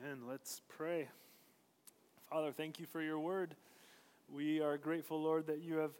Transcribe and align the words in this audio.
Amen. 0.00 0.20
Let's 0.28 0.60
pray. 0.68 1.08
Father, 2.30 2.52
thank 2.52 2.78
you 2.78 2.86
for 2.86 3.00
your 3.02 3.18
word. 3.18 3.56
We 4.32 4.60
are 4.60 4.76
grateful, 4.76 5.20
Lord, 5.20 5.46
that 5.46 5.60
you 5.60 5.76
have 5.76 5.90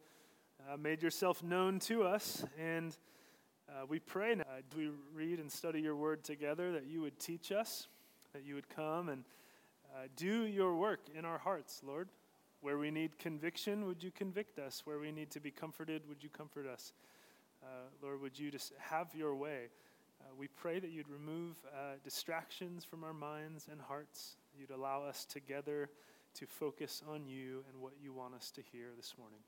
uh, 0.68 0.76
made 0.76 1.02
yourself 1.02 1.42
known 1.42 1.80
to 1.80 2.04
us. 2.04 2.44
And 2.58 2.96
uh, 3.68 3.86
we 3.88 3.98
pray 3.98 4.34
now, 4.34 4.44
we 4.76 4.90
read 5.14 5.40
and 5.40 5.50
study 5.50 5.80
your 5.80 5.96
word 5.96 6.22
together, 6.22 6.70
that 6.72 6.86
you 6.86 7.00
would 7.00 7.18
teach 7.18 7.50
us, 7.50 7.88
that 8.34 8.44
you 8.44 8.54
would 8.54 8.68
come 8.68 9.08
and 9.08 9.24
uh, 9.94 10.06
do 10.16 10.44
your 10.44 10.76
work 10.76 11.00
in 11.16 11.24
our 11.24 11.38
hearts, 11.38 11.80
Lord. 11.84 12.08
Where 12.60 12.78
we 12.78 12.90
need 12.90 13.18
conviction, 13.18 13.86
would 13.86 14.02
you 14.02 14.10
convict 14.12 14.58
us? 14.58 14.82
Where 14.84 14.98
we 14.98 15.10
need 15.10 15.30
to 15.30 15.40
be 15.40 15.50
comforted, 15.50 16.02
would 16.08 16.22
you 16.22 16.28
comfort 16.28 16.66
us? 16.66 16.92
Uh, 17.62 17.66
Lord, 18.00 18.20
would 18.20 18.38
you 18.38 18.50
just 18.50 18.72
have 18.78 19.12
your 19.14 19.34
way? 19.34 19.68
Uh, 20.20 20.34
we 20.36 20.48
pray 20.48 20.78
that 20.78 20.90
you'd 20.90 21.08
remove 21.08 21.56
uh, 21.72 21.94
distractions 22.04 22.84
from 22.84 23.04
our 23.04 23.12
minds 23.12 23.68
and 23.70 23.80
hearts. 23.80 24.36
You'd 24.58 24.70
allow 24.70 25.02
us 25.02 25.24
together 25.24 25.88
to 26.34 26.46
focus 26.46 27.02
on 27.08 27.26
you 27.26 27.64
and 27.70 27.80
what 27.80 27.92
you 28.02 28.12
want 28.12 28.34
us 28.34 28.50
to 28.52 28.62
hear 28.72 28.88
this 28.96 29.14
morning. 29.18 29.40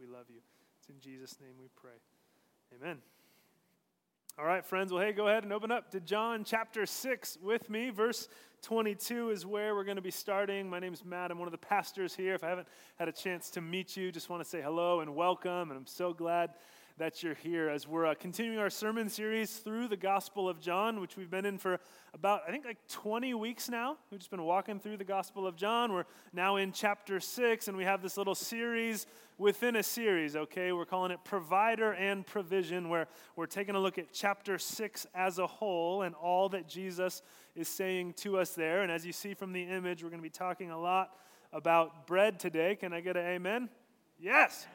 We 0.00 0.06
love 0.06 0.26
you. 0.28 0.40
It's 0.78 0.88
in 0.88 0.98
Jesus' 1.00 1.38
name 1.40 1.54
we 1.60 1.68
pray. 1.76 1.98
Amen. 2.76 2.98
All 4.36 4.44
right, 4.44 4.64
friends. 4.64 4.92
Well, 4.92 5.00
hey, 5.00 5.12
go 5.12 5.28
ahead 5.28 5.44
and 5.44 5.52
open 5.52 5.70
up 5.70 5.92
to 5.92 6.00
John 6.00 6.42
chapter 6.42 6.86
6 6.86 7.38
with 7.40 7.70
me. 7.70 7.90
Verse 7.90 8.28
22 8.62 9.30
is 9.30 9.46
where 9.46 9.76
we're 9.76 9.84
going 9.84 9.96
to 9.96 10.02
be 10.02 10.10
starting. 10.10 10.68
My 10.68 10.80
name 10.80 10.92
is 10.92 11.04
Matt. 11.04 11.30
I'm 11.30 11.38
one 11.38 11.46
of 11.46 11.52
the 11.52 11.58
pastors 11.58 12.16
here. 12.16 12.34
If 12.34 12.42
I 12.42 12.48
haven't 12.48 12.66
had 12.96 13.08
a 13.08 13.12
chance 13.12 13.48
to 13.50 13.60
meet 13.60 13.96
you, 13.96 14.10
just 14.10 14.28
want 14.28 14.42
to 14.42 14.48
say 14.48 14.60
hello 14.60 15.00
and 15.00 15.14
welcome. 15.14 15.70
And 15.70 15.78
I'm 15.78 15.86
so 15.86 16.12
glad 16.12 16.50
that 16.96 17.24
you're 17.24 17.34
here 17.34 17.68
as 17.68 17.88
we're 17.88 18.06
uh, 18.06 18.14
continuing 18.14 18.56
our 18.56 18.70
sermon 18.70 19.08
series 19.08 19.56
through 19.56 19.88
the 19.88 19.96
Gospel 19.96 20.48
of 20.48 20.60
John, 20.60 21.00
which 21.00 21.16
we've 21.16 21.30
been 21.30 21.44
in 21.44 21.58
for 21.58 21.80
about, 22.12 22.42
I 22.46 22.52
think, 22.52 22.64
like 22.64 22.78
20 22.88 23.34
weeks 23.34 23.68
now. 23.68 23.96
We've 24.12 24.20
just 24.20 24.30
been 24.30 24.44
walking 24.44 24.78
through 24.78 24.98
the 24.98 25.04
Gospel 25.04 25.44
of 25.44 25.56
John. 25.56 25.92
We're 25.92 26.04
now 26.32 26.54
in 26.54 26.70
chapter 26.70 27.18
6, 27.18 27.66
and 27.66 27.76
we 27.76 27.82
have 27.82 28.00
this 28.00 28.16
little 28.16 28.36
series 28.36 29.08
within 29.38 29.74
a 29.74 29.82
series, 29.82 30.36
okay? 30.36 30.70
We're 30.70 30.84
calling 30.84 31.10
it 31.10 31.18
Provider 31.24 31.94
and 31.94 32.24
Provision, 32.24 32.88
where 32.88 33.08
we're 33.34 33.46
taking 33.46 33.74
a 33.74 33.80
look 33.80 33.98
at 33.98 34.12
chapter 34.12 34.56
6 34.56 35.06
as 35.16 35.40
a 35.40 35.48
whole 35.48 36.02
and 36.02 36.14
all 36.14 36.48
that 36.50 36.68
Jesus 36.68 37.22
is 37.56 37.66
saying 37.66 38.12
to 38.18 38.38
us 38.38 38.50
there. 38.50 38.82
And 38.82 38.92
as 38.92 39.04
you 39.04 39.12
see 39.12 39.34
from 39.34 39.52
the 39.52 39.64
image, 39.64 40.04
we're 40.04 40.10
going 40.10 40.22
to 40.22 40.22
be 40.22 40.30
talking 40.30 40.70
a 40.70 40.80
lot 40.80 41.10
about 41.52 42.06
bread 42.06 42.38
today. 42.38 42.76
Can 42.76 42.92
I 42.92 43.00
get 43.00 43.16
an 43.16 43.26
amen? 43.26 43.68
Yes. 44.16 44.68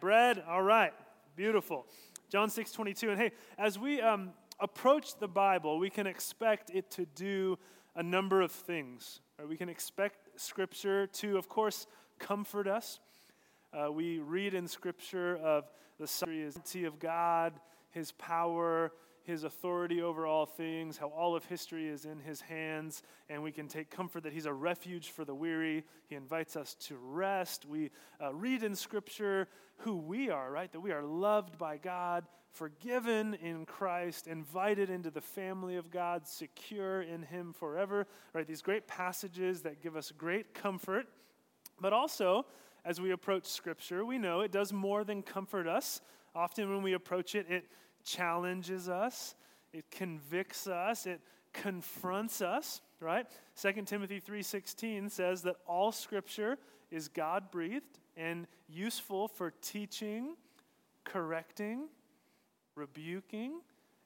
Bread, 0.00 0.42
all 0.48 0.62
right. 0.62 0.92
Beautiful. 1.34 1.86
John 2.28 2.50
6 2.50 2.72
22. 2.72 3.10
And 3.10 3.18
hey, 3.18 3.30
as 3.56 3.78
we 3.78 4.02
um, 4.02 4.32
approach 4.60 5.18
the 5.18 5.28
Bible, 5.28 5.78
we 5.78 5.88
can 5.88 6.06
expect 6.06 6.70
it 6.70 6.90
to 6.90 7.06
do 7.14 7.58
a 7.96 8.02
number 8.02 8.42
of 8.42 8.52
things. 8.52 9.20
Right? 9.38 9.48
We 9.48 9.56
can 9.56 9.70
expect 9.70 10.38
Scripture 10.38 11.06
to, 11.06 11.38
of 11.38 11.48
course, 11.48 11.86
comfort 12.18 12.68
us. 12.68 13.00
Uh, 13.72 13.90
we 13.90 14.18
read 14.18 14.52
in 14.52 14.68
Scripture 14.68 15.36
of 15.36 15.70
the 15.98 16.06
sovereignty 16.06 16.84
of 16.84 16.98
God, 16.98 17.54
His 17.90 18.12
power, 18.12 18.92
his 19.24 19.44
authority 19.44 20.02
over 20.02 20.26
all 20.26 20.46
things, 20.46 20.96
how 20.96 21.08
all 21.08 21.36
of 21.36 21.44
history 21.44 21.88
is 21.88 22.04
in 22.04 22.20
his 22.20 22.40
hands, 22.40 23.02
and 23.28 23.42
we 23.42 23.52
can 23.52 23.68
take 23.68 23.90
comfort 23.90 24.24
that 24.24 24.32
he's 24.32 24.46
a 24.46 24.52
refuge 24.52 25.10
for 25.10 25.24
the 25.24 25.34
weary. 25.34 25.84
He 26.08 26.14
invites 26.14 26.56
us 26.56 26.74
to 26.86 26.96
rest. 26.96 27.64
We 27.64 27.90
uh, 28.22 28.34
read 28.34 28.62
in 28.62 28.74
Scripture 28.74 29.48
who 29.78 29.96
we 29.96 30.30
are, 30.30 30.50
right? 30.50 30.70
That 30.72 30.80
we 30.80 30.92
are 30.92 31.02
loved 31.02 31.58
by 31.58 31.78
God, 31.78 32.24
forgiven 32.50 33.34
in 33.34 33.64
Christ, 33.64 34.26
invited 34.26 34.90
into 34.90 35.10
the 35.10 35.20
family 35.20 35.76
of 35.76 35.90
God, 35.90 36.26
secure 36.26 37.02
in 37.02 37.22
him 37.22 37.52
forever, 37.52 38.06
right? 38.32 38.46
These 38.46 38.62
great 38.62 38.86
passages 38.86 39.62
that 39.62 39.82
give 39.82 39.96
us 39.96 40.10
great 40.10 40.54
comfort, 40.54 41.06
but 41.80 41.92
also, 41.92 42.46
as 42.84 43.00
we 43.00 43.12
approach 43.12 43.46
Scripture, 43.46 44.04
we 44.04 44.18
know 44.18 44.40
it 44.40 44.52
does 44.52 44.72
more 44.72 45.04
than 45.04 45.22
comfort 45.22 45.66
us. 45.66 46.00
Often, 46.34 46.70
when 46.70 46.82
we 46.82 46.94
approach 46.94 47.34
it, 47.34 47.46
it 47.50 47.64
challenges 48.04 48.88
us, 48.88 49.34
it 49.72 49.90
convicts 49.90 50.66
us, 50.66 51.06
it 51.06 51.20
confronts 51.52 52.40
us, 52.40 52.80
right? 53.00 53.26
2 53.56 53.86
Timothy 53.86 54.20
3:16 54.20 55.10
says 55.10 55.42
that 55.42 55.56
all 55.66 55.92
scripture 55.92 56.58
is 56.90 57.08
God-breathed 57.08 57.98
and 58.16 58.46
useful 58.68 59.28
for 59.28 59.50
teaching, 59.50 60.36
correcting, 61.04 61.88
rebuking, 62.74 63.60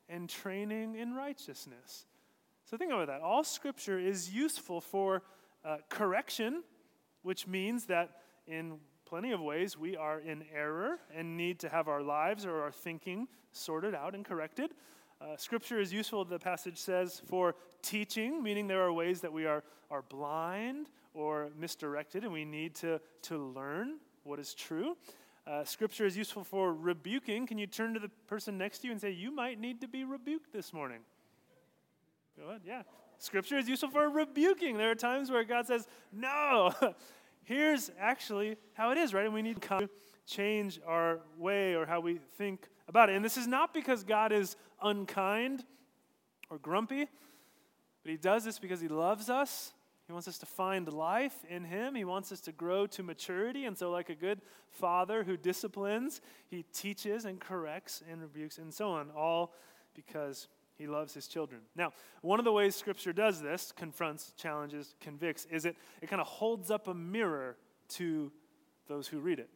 and 0.08 0.28
training 0.28 0.96
in 0.96 1.14
righteousness. 1.14 2.06
So 2.64 2.76
think 2.76 2.92
about 2.92 3.06
that. 3.08 3.20
All 3.20 3.44
scripture 3.44 3.98
is 3.98 4.32
useful 4.32 4.80
for 4.80 5.22
uh, 5.64 5.78
correction, 5.88 6.62
which 7.22 7.46
means 7.46 7.86
that 7.86 8.22
in 8.46 8.78
plenty 9.06 9.32
of 9.32 9.40
ways 9.40 9.78
we 9.78 9.96
are 9.96 10.18
in 10.18 10.44
error 10.54 10.98
and 11.14 11.36
need 11.36 11.58
to 11.60 11.68
have 11.68 11.88
our 11.88 12.02
lives 12.02 12.44
or 12.44 12.62
our 12.62 12.72
thinking 12.72 13.28
sorted 13.52 13.94
out 13.94 14.14
and 14.14 14.24
corrected. 14.24 14.72
Uh, 15.20 15.36
scripture 15.36 15.80
is 15.80 15.92
useful, 15.92 16.24
the 16.24 16.38
passage 16.38 16.76
says, 16.76 17.22
for 17.26 17.54
teaching, 17.80 18.42
meaning 18.42 18.66
there 18.66 18.82
are 18.82 18.92
ways 18.92 19.20
that 19.20 19.32
we 19.32 19.46
are, 19.46 19.62
are 19.90 20.02
blind 20.02 20.90
or 21.14 21.48
misdirected 21.58 22.24
and 22.24 22.32
we 22.32 22.44
need 22.44 22.74
to, 22.74 23.00
to 23.22 23.38
learn 23.38 23.96
what 24.24 24.38
is 24.38 24.52
true. 24.52 24.96
Uh, 25.46 25.64
scripture 25.64 26.04
is 26.04 26.16
useful 26.16 26.42
for 26.42 26.74
rebuking. 26.74 27.46
Can 27.46 27.56
you 27.56 27.68
turn 27.68 27.94
to 27.94 28.00
the 28.00 28.10
person 28.26 28.58
next 28.58 28.80
to 28.80 28.88
you 28.88 28.92
and 28.92 29.00
say, 29.00 29.12
You 29.12 29.30
might 29.30 29.60
need 29.60 29.80
to 29.80 29.88
be 29.88 30.02
rebuked 30.02 30.52
this 30.52 30.72
morning? 30.72 30.98
Go 32.36 32.48
ahead, 32.48 32.62
yeah. 32.66 32.82
Scripture 33.18 33.56
is 33.56 33.68
useful 33.68 33.88
for 33.88 34.10
rebuking. 34.10 34.76
There 34.76 34.90
are 34.90 34.96
times 34.96 35.30
where 35.30 35.44
God 35.44 35.66
says, 35.66 35.86
No, 36.12 36.74
here's 37.46 37.90
actually 37.98 38.56
how 38.74 38.90
it 38.90 38.98
is, 38.98 39.14
right? 39.14 39.24
And 39.24 39.32
we 39.32 39.40
need 39.40 39.62
to 39.62 39.88
change 40.26 40.78
our 40.86 41.20
way 41.38 41.74
or 41.74 41.86
how 41.86 42.00
we 42.00 42.18
think 42.36 42.68
about 42.88 43.08
it. 43.08 43.16
And 43.16 43.24
this 43.24 43.36
is 43.36 43.46
not 43.46 43.72
because 43.72 44.04
God 44.04 44.32
is 44.32 44.56
unkind 44.82 45.64
or 46.50 46.58
grumpy, 46.58 47.06
but 48.02 48.10
He 48.10 48.16
does 48.16 48.44
this 48.44 48.58
because 48.58 48.80
He 48.80 48.88
loves 48.88 49.30
us. 49.30 49.72
He 50.06 50.12
wants 50.12 50.28
us 50.28 50.38
to 50.38 50.46
find 50.46 50.92
life 50.92 51.44
in 51.48 51.64
Him. 51.64 51.94
He 51.94 52.04
wants 52.04 52.30
us 52.30 52.40
to 52.42 52.52
grow 52.52 52.86
to 52.88 53.02
maturity. 53.02 53.64
And 53.64 53.76
so, 53.76 53.90
like 53.90 54.08
a 54.08 54.14
good 54.14 54.40
father 54.70 55.24
who 55.24 55.36
disciplines, 55.36 56.20
He 56.48 56.64
teaches 56.72 57.24
and 57.24 57.40
corrects 57.40 58.02
and 58.10 58.20
rebukes 58.20 58.58
and 58.58 58.72
so 58.72 58.90
on, 58.90 59.10
all 59.16 59.54
because 59.94 60.48
he 60.78 60.86
loves 60.86 61.14
his 61.14 61.26
children. 61.26 61.62
Now, 61.74 61.92
one 62.22 62.38
of 62.38 62.44
the 62.44 62.52
ways 62.52 62.76
Scripture 62.76 63.12
does 63.12 63.40
this, 63.40 63.72
confronts, 63.72 64.32
challenges, 64.36 64.94
convicts, 65.00 65.46
is 65.50 65.64
it, 65.64 65.76
it 66.02 66.08
kind 66.08 66.20
of 66.20 66.26
holds 66.26 66.70
up 66.70 66.88
a 66.88 66.94
mirror 66.94 67.56
to 67.88 68.30
those 68.88 69.08
who 69.08 69.20
read 69.20 69.38
it. 69.38 69.48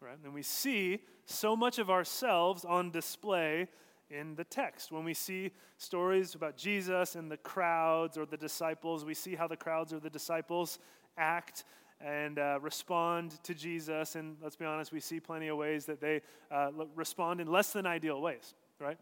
Right? 0.00 0.16
And 0.24 0.32
we 0.32 0.42
see 0.42 1.00
so 1.26 1.54
much 1.54 1.78
of 1.78 1.90
ourselves 1.90 2.64
on 2.64 2.90
display 2.90 3.68
in 4.08 4.34
the 4.34 4.44
text. 4.44 4.90
When 4.90 5.04
we 5.04 5.14
see 5.14 5.52
stories 5.76 6.34
about 6.34 6.56
Jesus 6.56 7.16
and 7.16 7.30
the 7.30 7.36
crowds 7.36 8.16
or 8.16 8.24
the 8.24 8.36
disciples, 8.36 9.04
we 9.04 9.14
see 9.14 9.34
how 9.34 9.46
the 9.46 9.56
crowds 9.56 9.92
or 9.92 10.00
the 10.00 10.10
disciples 10.10 10.78
act 11.18 11.64
and 12.00 12.38
uh, 12.38 12.58
respond 12.62 13.42
to 13.44 13.54
Jesus. 13.54 14.16
And 14.16 14.36
let's 14.42 14.56
be 14.56 14.64
honest, 14.64 14.90
we 14.90 15.00
see 15.00 15.20
plenty 15.20 15.48
of 15.48 15.58
ways 15.58 15.84
that 15.84 16.00
they 16.00 16.22
uh, 16.50 16.70
respond 16.94 17.40
in 17.40 17.46
less 17.46 17.72
than 17.72 17.86
ideal 17.86 18.20
ways, 18.20 18.54
right? 18.78 18.98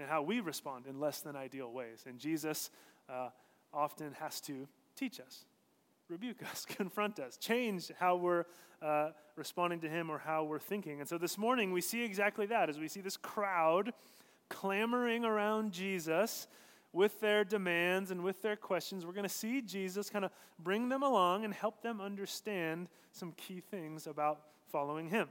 And 0.00 0.08
how 0.08 0.22
we 0.22 0.40
respond 0.40 0.86
in 0.86 0.98
less 0.98 1.20
than 1.20 1.36
ideal 1.36 1.70
ways. 1.70 2.04
And 2.06 2.18
Jesus 2.18 2.70
uh, 3.08 3.28
often 3.72 4.12
has 4.14 4.40
to 4.42 4.66
teach 4.96 5.20
us, 5.20 5.44
rebuke 6.08 6.42
us, 6.50 6.64
confront 6.64 7.20
us, 7.20 7.36
change 7.36 7.92
how 7.98 8.16
we're 8.16 8.46
uh, 8.82 9.10
responding 9.36 9.80
to 9.80 9.88
Him 9.88 10.10
or 10.10 10.18
how 10.18 10.44
we're 10.44 10.58
thinking. 10.58 11.00
And 11.00 11.08
so 11.08 11.18
this 11.18 11.36
morning 11.36 11.70
we 11.70 11.82
see 11.82 12.02
exactly 12.02 12.46
that 12.46 12.70
as 12.70 12.78
we 12.78 12.88
see 12.88 13.02
this 13.02 13.18
crowd 13.18 13.92
clamoring 14.48 15.24
around 15.24 15.72
Jesus 15.72 16.48
with 16.92 17.20
their 17.20 17.44
demands 17.44 18.10
and 18.10 18.22
with 18.22 18.42
their 18.42 18.56
questions. 18.56 19.06
We're 19.06 19.12
going 19.12 19.22
to 19.22 19.28
see 19.28 19.60
Jesus 19.60 20.10
kind 20.10 20.24
of 20.24 20.32
bring 20.58 20.88
them 20.88 21.02
along 21.02 21.44
and 21.44 21.54
help 21.54 21.82
them 21.82 22.00
understand 22.00 22.88
some 23.12 23.32
key 23.32 23.60
things 23.60 24.06
about 24.06 24.40
following 24.72 25.08
Him. 25.08 25.28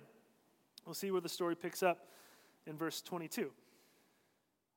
We'll 0.85 0.93
see 0.93 1.11
where 1.11 1.21
the 1.21 1.27
story 1.27 1.55
picks 1.55 1.83
up 1.83 2.07
in 2.65 2.77
verse 2.77 3.01
22. 3.01 3.51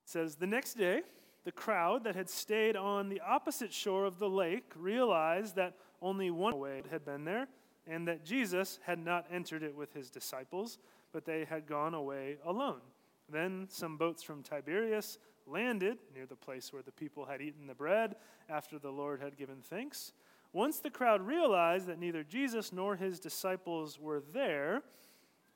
Says, 0.05 0.35
The 0.35 0.47
next 0.47 0.75
day, 0.75 1.01
the 1.43 1.51
crowd 1.51 2.03
that 2.03 2.15
had 2.15 2.29
stayed 2.29 2.75
on 2.75 3.09
the 3.09 3.21
opposite 3.21 3.73
shore 3.73 4.05
of 4.05 4.19
the 4.19 4.29
lake 4.29 4.71
realized 4.75 5.55
that 5.55 5.75
only 6.01 6.31
one 6.31 6.57
way 6.57 6.81
had 6.89 7.05
been 7.05 7.25
there, 7.25 7.47
and 7.87 8.07
that 8.07 8.23
Jesus 8.23 8.79
had 8.85 8.99
not 8.99 9.25
entered 9.31 9.63
it 9.63 9.75
with 9.75 9.93
his 9.93 10.09
disciples, 10.09 10.77
but 11.11 11.25
they 11.25 11.45
had 11.45 11.67
gone 11.67 11.93
away 11.93 12.37
alone. 12.45 12.81
Then 13.29 13.67
some 13.69 13.97
boats 13.97 14.23
from 14.23 14.43
Tiberias 14.43 15.17
landed 15.45 15.97
near 16.15 16.25
the 16.25 16.35
place 16.35 16.71
where 16.71 16.81
the 16.81 16.91
people 16.91 17.25
had 17.25 17.41
eaten 17.41 17.67
the 17.67 17.73
bread 17.73 18.15
after 18.49 18.79
the 18.79 18.91
Lord 18.91 19.21
had 19.21 19.37
given 19.37 19.61
thanks. 19.61 20.13
Once 20.53 20.79
the 20.79 20.89
crowd 20.89 21.21
realized 21.21 21.87
that 21.87 21.99
neither 21.99 22.23
Jesus 22.23 22.71
nor 22.71 22.95
his 22.95 23.19
disciples 23.19 23.99
were 23.99 24.21
there, 24.33 24.83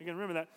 again, 0.02 0.16
remember 0.16 0.34
that 0.34 0.50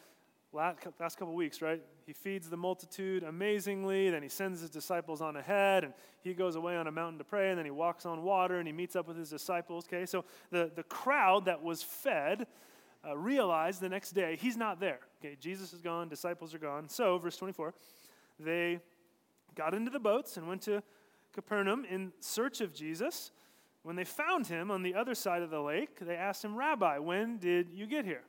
last, 0.52 1.16
couple 1.16 1.34
weeks, 1.34 1.62
right? 1.62 1.82
He 2.06 2.12
feeds 2.12 2.48
the 2.48 2.56
multitude 2.56 3.22
amazingly, 3.22 4.10
then 4.10 4.22
he 4.22 4.28
sends 4.28 4.60
his 4.60 4.70
disciples 4.70 5.20
on 5.20 5.36
ahead, 5.36 5.84
and 5.84 5.92
he 6.22 6.34
goes 6.34 6.56
away 6.56 6.76
on 6.76 6.86
a 6.86 6.92
mountain 6.92 7.18
to 7.18 7.24
pray, 7.24 7.50
and 7.50 7.58
then 7.58 7.64
he 7.64 7.70
walks 7.70 8.04
on 8.04 8.22
water, 8.22 8.58
and 8.58 8.66
he 8.66 8.72
meets 8.72 8.96
up 8.96 9.06
with 9.06 9.16
his 9.16 9.30
disciples, 9.30 9.86
okay? 9.86 10.06
So 10.06 10.24
the, 10.50 10.70
the 10.74 10.82
crowd 10.82 11.44
that 11.44 11.62
was 11.62 11.82
fed 11.82 12.46
uh, 13.06 13.16
realized 13.16 13.80
the 13.80 13.88
next 13.88 14.10
day 14.10 14.36
he's 14.40 14.56
not 14.56 14.80
there, 14.80 15.00
okay? 15.20 15.36
Jesus 15.40 15.72
is 15.72 15.80
gone, 15.80 16.08
disciples 16.08 16.54
are 16.54 16.58
gone. 16.58 16.88
So, 16.88 17.18
verse 17.18 17.36
24, 17.36 17.72
they 18.38 18.80
got 19.54 19.74
into 19.74 19.90
the 19.90 20.00
boats 20.00 20.36
and 20.36 20.48
went 20.48 20.62
to 20.62 20.82
Capernaum 21.32 21.84
in 21.88 22.12
search 22.20 22.60
of 22.60 22.74
Jesus. 22.74 23.30
When 23.82 23.96
they 23.96 24.04
found 24.04 24.48
him 24.48 24.70
on 24.70 24.82
the 24.82 24.94
other 24.94 25.14
side 25.14 25.42
of 25.42 25.50
the 25.50 25.60
lake, 25.60 25.98
they 26.00 26.16
asked 26.16 26.44
him, 26.44 26.56
Rabbi, 26.56 26.98
when 26.98 27.38
did 27.38 27.68
you 27.72 27.86
get 27.86 28.04
here? 28.04 28.22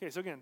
Okay, 0.00 0.10
so 0.10 0.20
again, 0.20 0.38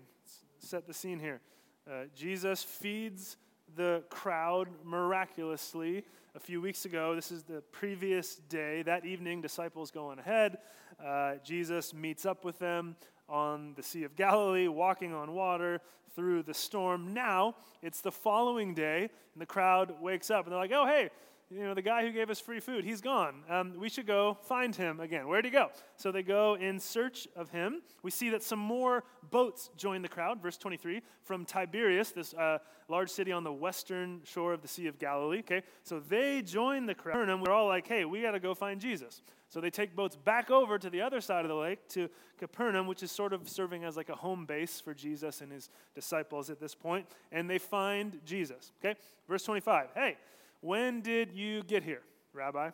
set 0.59 0.85
the 0.85 0.93
scene 0.93 1.19
here. 1.19 1.41
Uh, 1.89 2.03
Jesus 2.15 2.61
feeds 2.61 3.37
the 3.75 4.03
crowd 4.07 4.67
miraculously. 4.85 6.03
A 6.35 6.39
few 6.39 6.61
weeks 6.61 6.85
ago, 6.85 7.15
this 7.15 7.31
is 7.31 7.41
the 7.41 7.63
previous 7.71 8.35
day. 8.35 8.83
That 8.83 9.03
evening, 9.03 9.41
disciples 9.41 9.89
going 9.89 10.19
ahead. 10.19 10.59
Uh, 11.03 11.37
Jesus 11.43 11.91
meets 11.91 12.23
up 12.23 12.45
with 12.45 12.59
them 12.59 12.97
on 13.27 13.73
the 13.75 13.81
Sea 13.81 14.03
of 14.03 14.15
Galilee, 14.15 14.67
walking 14.67 15.11
on 15.11 15.33
water 15.33 15.81
through 16.15 16.43
the 16.43 16.53
storm. 16.53 17.15
Now, 17.15 17.55
it's 17.81 18.01
the 18.01 18.11
following 18.11 18.75
day, 18.75 19.09
and 19.33 19.41
the 19.41 19.47
crowd 19.47 19.95
wakes 19.99 20.29
up 20.29 20.45
and 20.45 20.51
they're 20.51 20.59
like, 20.59 20.71
oh, 20.71 20.85
hey, 20.85 21.09
you 21.49 21.63
know, 21.63 21.73
the 21.73 21.81
guy 21.81 22.05
who 22.05 22.11
gave 22.11 22.29
us 22.29 22.41
free 22.41 22.59
food, 22.59 22.83
he's 22.83 22.99
gone. 22.99 23.35
Um, 23.49 23.73
we 23.79 23.87
should 23.87 24.05
go 24.05 24.37
find 24.43 24.75
him 24.75 24.99
again. 24.99 25.27
Where'd 25.29 25.45
he 25.45 25.51
go? 25.51 25.69
So 25.95 26.11
they 26.11 26.21
go 26.21 26.55
in 26.55 26.77
search 26.77 27.25
of 27.37 27.49
him. 27.49 27.81
We 28.03 28.11
see 28.11 28.29
that 28.31 28.43
some 28.43 28.59
more 28.59 29.05
boats 29.31 29.69
join 29.77 30.01
the 30.01 30.09
crowd, 30.09 30.41
verse 30.41 30.57
23, 30.57 31.01
from 31.23 31.45
Tiberias, 31.45 32.11
this 32.11 32.33
uh, 32.33 32.57
large 32.89 33.09
city 33.09 33.31
on 33.31 33.45
the 33.45 33.53
western 33.53 34.19
shore 34.25 34.51
of 34.51 34.61
the 34.61 34.67
Sea 34.67 34.87
of 34.87 34.99
Galilee. 34.99 35.39
Okay, 35.39 35.63
so 35.83 36.01
they 36.01 36.41
join 36.41 36.85
the 36.85 36.95
crowd, 36.95 37.29
and 37.29 37.41
we're 37.41 37.53
all 37.53 37.67
like, 37.67 37.87
hey, 37.87 38.03
we 38.03 38.21
got 38.21 38.31
to 38.31 38.41
go 38.41 38.53
find 38.53 38.81
Jesus. 38.81 39.21
So 39.47 39.61
they 39.61 39.69
take 39.69 39.95
boats 39.95 40.17
back 40.17 40.51
over 40.51 40.77
to 40.77 40.89
the 40.89 41.01
other 41.01 41.21
side 41.21 41.45
of 41.45 41.49
the 41.49 41.55
lake 41.55 41.87
to 41.89 42.09
Capernaum, 42.37 42.87
which 42.87 43.03
is 43.03 43.11
sort 43.11 43.31
of 43.31 43.47
serving 43.47 43.85
as 43.85 43.95
like 43.95 44.09
a 44.09 44.15
home 44.15 44.45
base 44.45 44.81
for 44.81 44.93
Jesus 44.93 45.39
and 45.39 45.49
his 45.53 45.69
disciples 45.95 46.49
at 46.49 46.59
this 46.59 46.75
point, 46.75 47.05
and 47.31 47.49
they 47.49 47.57
find 47.57 48.19
Jesus. 48.25 48.73
Okay, 48.83 48.99
verse 49.29 49.43
25. 49.43 49.91
Hey, 49.95 50.17
when 50.61 51.01
did 51.01 51.31
you 51.31 51.63
get 51.63 51.83
here, 51.83 52.01
Rabbi? 52.33 52.71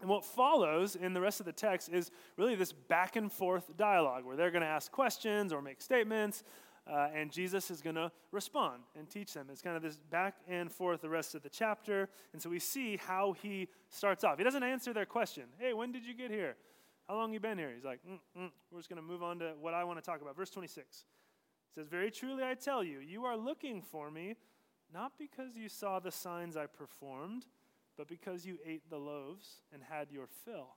And 0.00 0.10
what 0.10 0.24
follows 0.24 0.96
in 0.96 1.12
the 1.12 1.20
rest 1.20 1.40
of 1.40 1.46
the 1.46 1.52
text 1.52 1.88
is 1.88 2.10
really 2.36 2.54
this 2.54 2.72
back 2.72 3.16
and 3.16 3.30
forth 3.30 3.76
dialogue 3.76 4.24
where 4.24 4.36
they're 4.36 4.50
going 4.50 4.62
to 4.62 4.68
ask 4.68 4.90
questions 4.90 5.52
or 5.52 5.62
make 5.62 5.80
statements, 5.80 6.42
uh, 6.90 7.08
and 7.14 7.30
Jesus 7.30 7.70
is 7.70 7.80
going 7.80 7.94
to 7.94 8.10
respond 8.32 8.82
and 8.98 9.08
teach 9.08 9.32
them. 9.32 9.46
It's 9.52 9.62
kind 9.62 9.76
of 9.76 9.82
this 9.82 9.96
back 9.96 10.38
and 10.48 10.72
forth 10.72 11.02
the 11.02 11.08
rest 11.08 11.36
of 11.36 11.42
the 11.42 11.48
chapter. 11.48 12.08
And 12.32 12.42
so 12.42 12.50
we 12.50 12.58
see 12.58 12.96
how 12.96 13.36
he 13.40 13.68
starts 13.90 14.24
off. 14.24 14.38
He 14.38 14.44
doesn't 14.44 14.62
answer 14.62 14.92
their 14.92 15.06
question 15.06 15.44
Hey, 15.58 15.72
when 15.72 15.92
did 15.92 16.04
you 16.04 16.14
get 16.14 16.30
here? 16.30 16.56
How 17.06 17.14
long 17.14 17.32
you 17.32 17.40
been 17.40 17.58
here? 17.58 17.70
He's 17.74 17.84
like, 17.84 18.00
mm, 18.08 18.18
mm. 18.38 18.50
We're 18.70 18.78
just 18.78 18.88
going 18.88 19.00
to 19.00 19.06
move 19.06 19.22
on 19.22 19.38
to 19.40 19.52
what 19.60 19.74
I 19.74 19.84
want 19.84 19.98
to 19.98 20.04
talk 20.04 20.20
about. 20.20 20.36
Verse 20.36 20.50
26 20.50 20.78
it 20.78 21.04
says, 21.74 21.88
Very 21.88 22.10
truly 22.10 22.42
I 22.42 22.54
tell 22.54 22.82
you, 22.82 22.98
you 22.98 23.24
are 23.24 23.36
looking 23.36 23.82
for 23.82 24.10
me 24.10 24.34
not 24.92 25.12
because 25.18 25.56
you 25.56 25.68
saw 25.68 25.98
the 25.98 26.10
signs 26.10 26.56
I 26.56 26.66
performed, 26.66 27.46
but 27.96 28.08
because 28.08 28.44
you 28.44 28.58
ate 28.64 28.88
the 28.90 28.98
loaves 28.98 29.62
and 29.72 29.82
had 29.82 30.10
your 30.10 30.26
fill. 30.44 30.76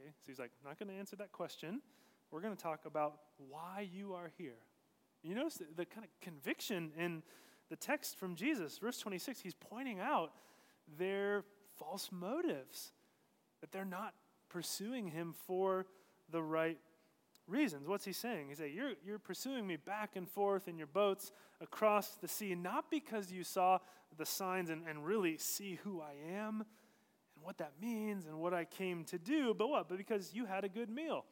Okay, 0.00 0.10
so 0.10 0.24
he's 0.26 0.38
like, 0.38 0.50
not 0.64 0.78
going 0.78 0.88
to 0.88 0.94
answer 0.94 1.16
that 1.16 1.32
question. 1.32 1.80
We're 2.30 2.40
going 2.40 2.56
to 2.56 2.62
talk 2.62 2.86
about 2.86 3.18
why 3.48 3.88
you 3.92 4.14
are 4.14 4.30
here. 4.38 4.58
You 5.22 5.34
notice 5.34 5.54
the, 5.54 5.66
the 5.76 5.84
kind 5.84 6.04
of 6.04 6.10
conviction 6.20 6.92
in 6.98 7.22
the 7.68 7.76
text 7.76 8.18
from 8.18 8.34
Jesus, 8.34 8.78
verse 8.78 8.98
26, 8.98 9.40
he's 9.40 9.54
pointing 9.54 10.00
out 10.00 10.32
their 10.98 11.44
false 11.76 12.10
motives, 12.10 12.92
that 13.60 13.72
they're 13.72 13.84
not 13.84 14.14
pursuing 14.48 15.08
him 15.08 15.34
for 15.46 15.86
the 16.30 16.42
right 16.42 16.78
reasons. 17.46 17.86
What's 17.86 18.04
he 18.04 18.12
saying? 18.12 18.48
He's 18.48 18.58
saying, 18.58 18.74
you're, 18.74 18.92
you're 19.04 19.18
pursuing 19.18 19.66
me 19.66 19.76
back 19.76 20.16
and 20.16 20.28
forth 20.28 20.68
in 20.68 20.78
your 20.78 20.86
boats 20.86 21.32
across 21.60 22.16
the 22.16 22.28
sea, 22.28 22.54
not 22.54 22.90
because 22.90 23.32
you 23.32 23.44
saw 23.44 23.78
the 24.16 24.26
signs 24.26 24.70
and, 24.70 24.82
and 24.88 25.04
really 25.04 25.38
see 25.38 25.78
who 25.84 26.00
I 26.00 26.14
am 26.34 26.64
and 27.36 27.44
what 27.44 27.58
that 27.58 27.72
means 27.80 28.26
and 28.26 28.38
what 28.38 28.54
I 28.54 28.64
came 28.64 29.04
to 29.04 29.18
do, 29.18 29.54
but 29.54 29.68
what? 29.68 29.88
But 29.88 29.98
because 29.98 30.34
you 30.34 30.46
had 30.46 30.64
a 30.64 30.68
good 30.68 30.90
meal. 30.90 31.24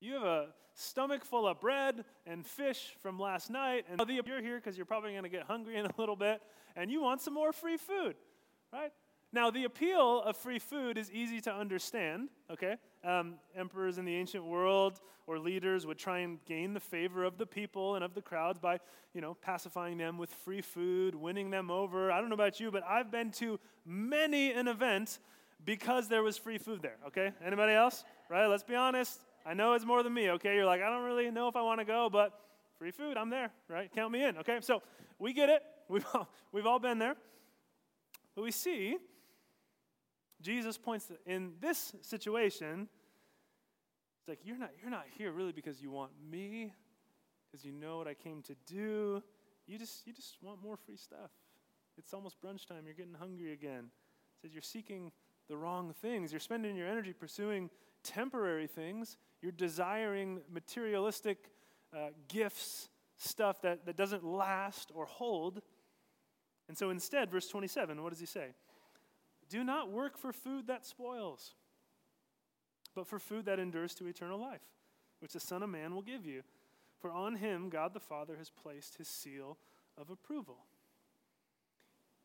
You 0.00 0.14
have 0.14 0.22
a 0.22 0.46
stomach 0.74 1.24
full 1.24 1.46
of 1.46 1.60
bread 1.60 2.04
and 2.26 2.44
fish 2.44 2.94
from 3.00 3.18
last 3.18 3.50
night, 3.50 3.86
and 3.88 4.00
you're 4.26 4.42
here 4.42 4.56
because 4.56 4.76
you're 4.76 4.86
probably 4.86 5.12
going 5.12 5.22
to 5.22 5.28
get 5.28 5.44
hungry 5.44 5.76
in 5.78 5.86
a 5.86 5.94
little 5.96 6.16
bit, 6.16 6.42
and 6.76 6.90
you 6.90 7.00
want 7.00 7.20
some 7.20 7.34
more 7.34 7.52
free 7.52 7.76
food, 7.76 8.16
right? 8.72 8.92
Now, 9.32 9.50
the 9.50 9.64
appeal 9.64 10.22
of 10.22 10.36
free 10.36 10.58
food 10.60 10.96
is 10.96 11.10
easy 11.10 11.40
to 11.42 11.52
understand, 11.52 12.28
okay? 12.50 12.76
Um, 13.04 13.34
emperors 13.54 13.98
in 13.98 14.06
the 14.06 14.14
ancient 14.14 14.44
world 14.44 15.00
or 15.26 15.38
leaders 15.38 15.86
would 15.86 15.98
try 15.98 16.20
and 16.20 16.38
gain 16.46 16.72
the 16.72 16.80
favor 16.80 17.24
of 17.24 17.38
the 17.38 17.46
people 17.46 17.94
and 17.94 18.04
of 18.04 18.14
the 18.14 18.22
crowds 18.22 18.58
by, 18.58 18.78
you 19.14 19.20
know, 19.20 19.34
pacifying 19.34 19.98
them 19.98 20.18
with 20.18 20.30
free 20.30 20.60
food, 20.60 21.14
winning 21.14 21.50
them 21.50 21.70
over. 21.70 22.10
I 22.10 22.20
don't 22.20 22.28
know 22.28 22.34
about 22.34 22.60
you, 22.60 22.70
but 22.70 22.82
I've 22.88 23.10
been 23.10 23.30
to 23.32 23.58
many 23.84 24.52
an 24.52 24.68
event 24.68 25.18
because 25.64 26.08
there 26.08 26.22
was 26.22 26.36
free 26.36 26.58
food 26.58 26.82
there, 26.82 26.96
okay? 27.06 27.32
Anybody 27.44 27.72
else? 27.72 28.04
Right? 28.28 28.46
Let's 28.46 28.62
be 28.62 28.74
honest. 28.74 29.20
I 29.46 29.54
know 29.54 29.74
it's 29.74 29.84
more 29.84 30.02
than 30.02 30.12
me, 30.14 30.30
okay? 30.30 30.54
You're 30.54 30.66
like, 30.66 30.82
I 30.82 30.90
don't 30.90 31.04
really 31.04 31.30
know 31.30 31.48
if 31.48 31.56
I 31.56 31.62
want 31.62 31.80
to 31.80 31.84
go, 31.84 32.08
but 32.10 32.38
free 32.78 32.90
food, 32.90 33.16
I'm 33.16 33.30
there, 33.30 33.50
right? 33.68 33.90
Count 33.94 34.12
me 34.12 34.24
in, 34.24 34.38
okay? 34.38 34.58
So 34.60 34.82
we 35.18 35.32
get 35.32 35.48
it. 35.48 35.62
We've 35.88 36.06
all, 36.14 36.28
we've 36.52 36.66
all 36.66 36.78
been 36.78 36.98
there. 36.98 37.16
But 38.34 38.42
we 38.42 38.50
see 38.50 38.96
Jesus 40.44 40.76
points 40.76 41.10
in 41.24 41.52
this 41.60 41.94
situation, 42.02 42.86
it's 44.20 44.28
like 44.28 44.40
you're 44.44 44.58
not 44.58 44.70
you're 44.80 44.90
not 44.90 45.06
here 45.16 45.32
really 45.32 45.52
because 45.52 45.80
you 45.80 45.90
want 45.90 46.12
me, 46.30 46.72
because 47.50 47.64
you 47.64 47.72
know 47.72 47.96
what 47.96 48.06
I 48.06 48.14
came 48.14 48.42
to 48.42 48.54
do. 48.66 49.22
You 49.66 49.78
just 49.78 50.06
you 50.06 50.12
just 50.12 50.36
want 50.42 50.62
more 50.62 50.76
free 50.76 50.98
stuff. 50.98 51.30
It's 51.96 52.12
almost 52.12 52.40
brunch 52.42 52.66
time. 52.66 52.82
You're 52.84 52.94
getting 52.94 53.14
hungry 53.14 53.52
again. 53.52 53.84
It 53.84 54.42
says 54.42 54.52
you're 54.52 54.62
seeking 54.62 55.12
the 55.48 55.56
wrong 55.56 55.94
things. 56.02 56.30
You're 56.30 56.40
spending 56.40 56.76
your 56.76 56.88
energy 56.88 57.14
pursuing 57.14 57.70
temporary 58.02 58.66
things. 58.66 59.16
You're 59.40 59.52
desiring 59.52 60.40
materialistic 60.52 61.50
uh, 61.94 62.08
gifts, 62.28 62.88
stuff 63.16 63.62
that, 63.62 63.86
that 63.86 63.96
doesn't 63.96 64.24
last 64.24 64.90
or 64.94 65.06
hold. 65.06 65.62
And 66.68 66.76
so 66.76 66.90
instead, 66.90 67.30
verse 67.30 67.48
27, 67.48 68.02
what 68.02 68.10
does 68.10 68.20
he 68.20 68.26
say? 68.26 68.48
Do 69.48 69.64
not 69.64 69.90
work 69.90 70.16
for 70.16 70.32
food 70.32 70.66
that 70.68 70.84
spoils, 70.84 71.54
but 72.94 73.06
for 73.06 73.18
food 73.18 73.46
that 73.46 73.58
endures 73.58 73.94
to 73.96 74.06
eternal 74.06 74.38
life, 74.38 74.62
which 75.20 75.32
the 75.32 75.40
Son 75.40 75.62
of 75.62 75.70
Man 75.70 75.94
will 75.94 76.02
give 76.02 76.26
you. 76.26 76.42
For 77.00 77.10
on 77.10 77.36
him 77.36 77.68
God 77.68 77.92
the 77.92 78.00
Father 78.00 78.36
has 78.36 78.50
placed 78.50 78.96
his 78.96 79.08
seal 79.08 79.58
of 79.98 80.10
approval. 80.10 80.56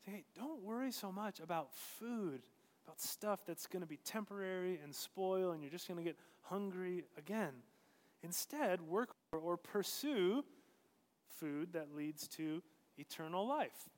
Say, 0.05 0.11
hey, 0.11 0.23
don't 0.35 0.63
worry 0.63 0.91
so 0.91 1.11
much 1.11 1.39
about 1.39 1.73
food, 1.73 2.41
about 2.85 3.01
stuff 3.01 3.41
that's 3.45 3.67
going 3.67 3.81
to 3.81 3.87
be 3.87 3.97
temporary 3.97 4.79
and 4.81 4.95
spoil, 4.95 5.51
and 5.51 5.61
you're 5.61 5.71
just 5.71 5.87
going 5.87 5.97
to 5.97 6.03
get 6.03 6.17
hungry 6.43 7.03
again. 7.17 7.53
Instead, 8.23 8.81
work 8.81 9.09
or 9.31 9.57
pursue 9.57 10.43
food 11.27 11.73
that 11.73 11.95
leads 11.95 12.27
to 12.27 12.61
eternal 12.97 13.47
life 13.47 13.89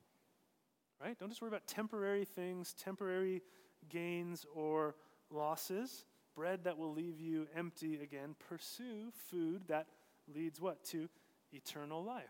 right? 1.01 1.17
Don't 1.17 1.29
just 1.29 1.41
worry 1.41 1.49
about 1.49 1.67
temporary 1.67 2.25
things, 2.25 2.73
temporary 2.73 3.41
gains 3.89 4.45
or 4.53 4.95
losses, 5.29 6.05
bread 6.35 6.63
that 6.63 6.77
will 6.77 6.93
leave 6.93 7.19
you 7.19 7.47
empty 7.55 7.99
again. 8.01 8.35
Pursue 8.47 9.11
food 9.29 9.63
that 9.67 9.87
leads 10.33 10.61
what? 10.61 10.83
To 10.85 11.09
eternal 11.51 12.03
life. 12.03 12.23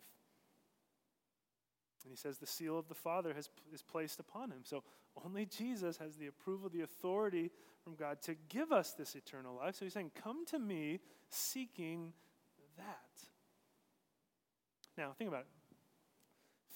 And 2.04 2.12
he 2.12 2.18
says 2.18 2.40
the 2.40 2.48
seal 2.48 2.80
of 2.80 2.88
the 2.88 2.96
Father 2.96 3.34
has, 3.34 3.50
is 3.72 3.84
placed 3.84 4.20
upon 4.20 4.50
him. 4.50 4.62
So 4.64 4.84
only 5.24 5.46
Jesus 5.46 5.98
has 5.98 6.16
the 6.16 6.28
approval, 6.28 6.70
the 6.70 6.82
authority 6.82 7.52
from 7.84 7.96
God 7.96 8.22
to 8.24 8.36
give 8.50 8.72
us 8.72 8.94
this 8.94 9.16
eternal 9.16 9.56
life. 9.56 9.76
So 9.76 9.86
he's 9.86 9.94
saying, 9.94 10.12
Come 10.24 10.46
to 10.48 10.58
me 10.58 11.00
seeking 11.30 12.14
that. 12.78 12.86
Now, 14.98 15.14
think 15.18 15.28
about 15.28 15.42
it 15.42 15.61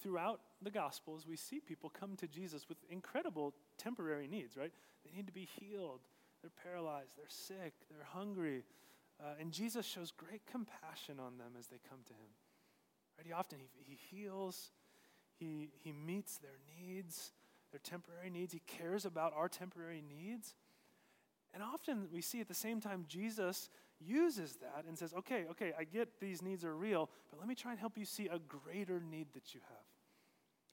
throughout 0.02 0.40
the 0.62 0.70
Gospels, 0.70 1.26
we 1.28 1.36
see 1.36 1.60
people 1.60 1.90
come 1.90 2.16
to 2.16 2.26
Jesus 2.26 2.68
with 2.68 2.78
incredible 2.90 3.54
temporary 3.78 4.26
needs, 4.26 4.56
right? 4.56 4.72
They 5.04 5.16
need 5.16 5.26
to 5.26 5.32
be 5.32 5.48
healed. 5.58 6.00
They're 6.42 6.50
paralyzed. 6.62 7.12
They're 7.16 7.26
sick. 7.28 7.74
They're 7.90 8.06
hungry. 8.12 8.64
Uh, 9.20 9.40
and 9.40 9.52
Jesus 9.52 9.86
shows 9.86 10.10
great 10.10 10.42
compassion 10.50 11.18
on 11.18 11.38
them 11.38 11.52
as 11.58 11.66
they 11.68 11.78
come 11.88 12.00
to 12.06 12.12
him. 12.12 12.30
Right? 13.16 13.26
He 13.26 13.32
often 13.32 13.58
he, 13.58 13.68
he 13.84 14.16
heals. 14.16 14.70
He, 15.38 15.70
he 15.82 15.92
meets 15.92 16.38
their 16.38 16.58
needs, 16.78 17.32
their 17.70 17.80
temporary 17.80 18.30
needs. 18.30 18.52
He 18.52 18.62
cares 18.66 19.04
about 19.04 19.34
our 19.36 19.48
temporary 19.48 20.02
needs. 20.02 20.54
And 21.52 21.62
often 21.62 22.08
we 22.12 22.20
see 22.20 22.40
at 22.40 22.48
the 22.48 22.54
same 22.54 22.80
time 22.80 23.04
Jesus 23.08 23.70
uses 24.04 24.56
that 24.56 24.84
and 24.86 24.98
says, 24.98 25.14
okay, 25.14 25.44
okay, 25.50 25.72
I 25.78 25.84
get 25.84 26.20
these 26.20 26.42
needs 26.42 26.64
are 26.64 26.74
real, 26.74 27.10
but 27.30 27.38
let 27.38 27.48
me 27.48 27.54
try 27.54 27.72
and 27.72 27.80
help 27.80 27.96
you 27.96 28.04
see 28.04 28.28
a 28.28 28.38
greater 28.38 29.00
need 29.00 29.28
that 29.34 29.54
you 29.54 29.60
have. 29.68 29.84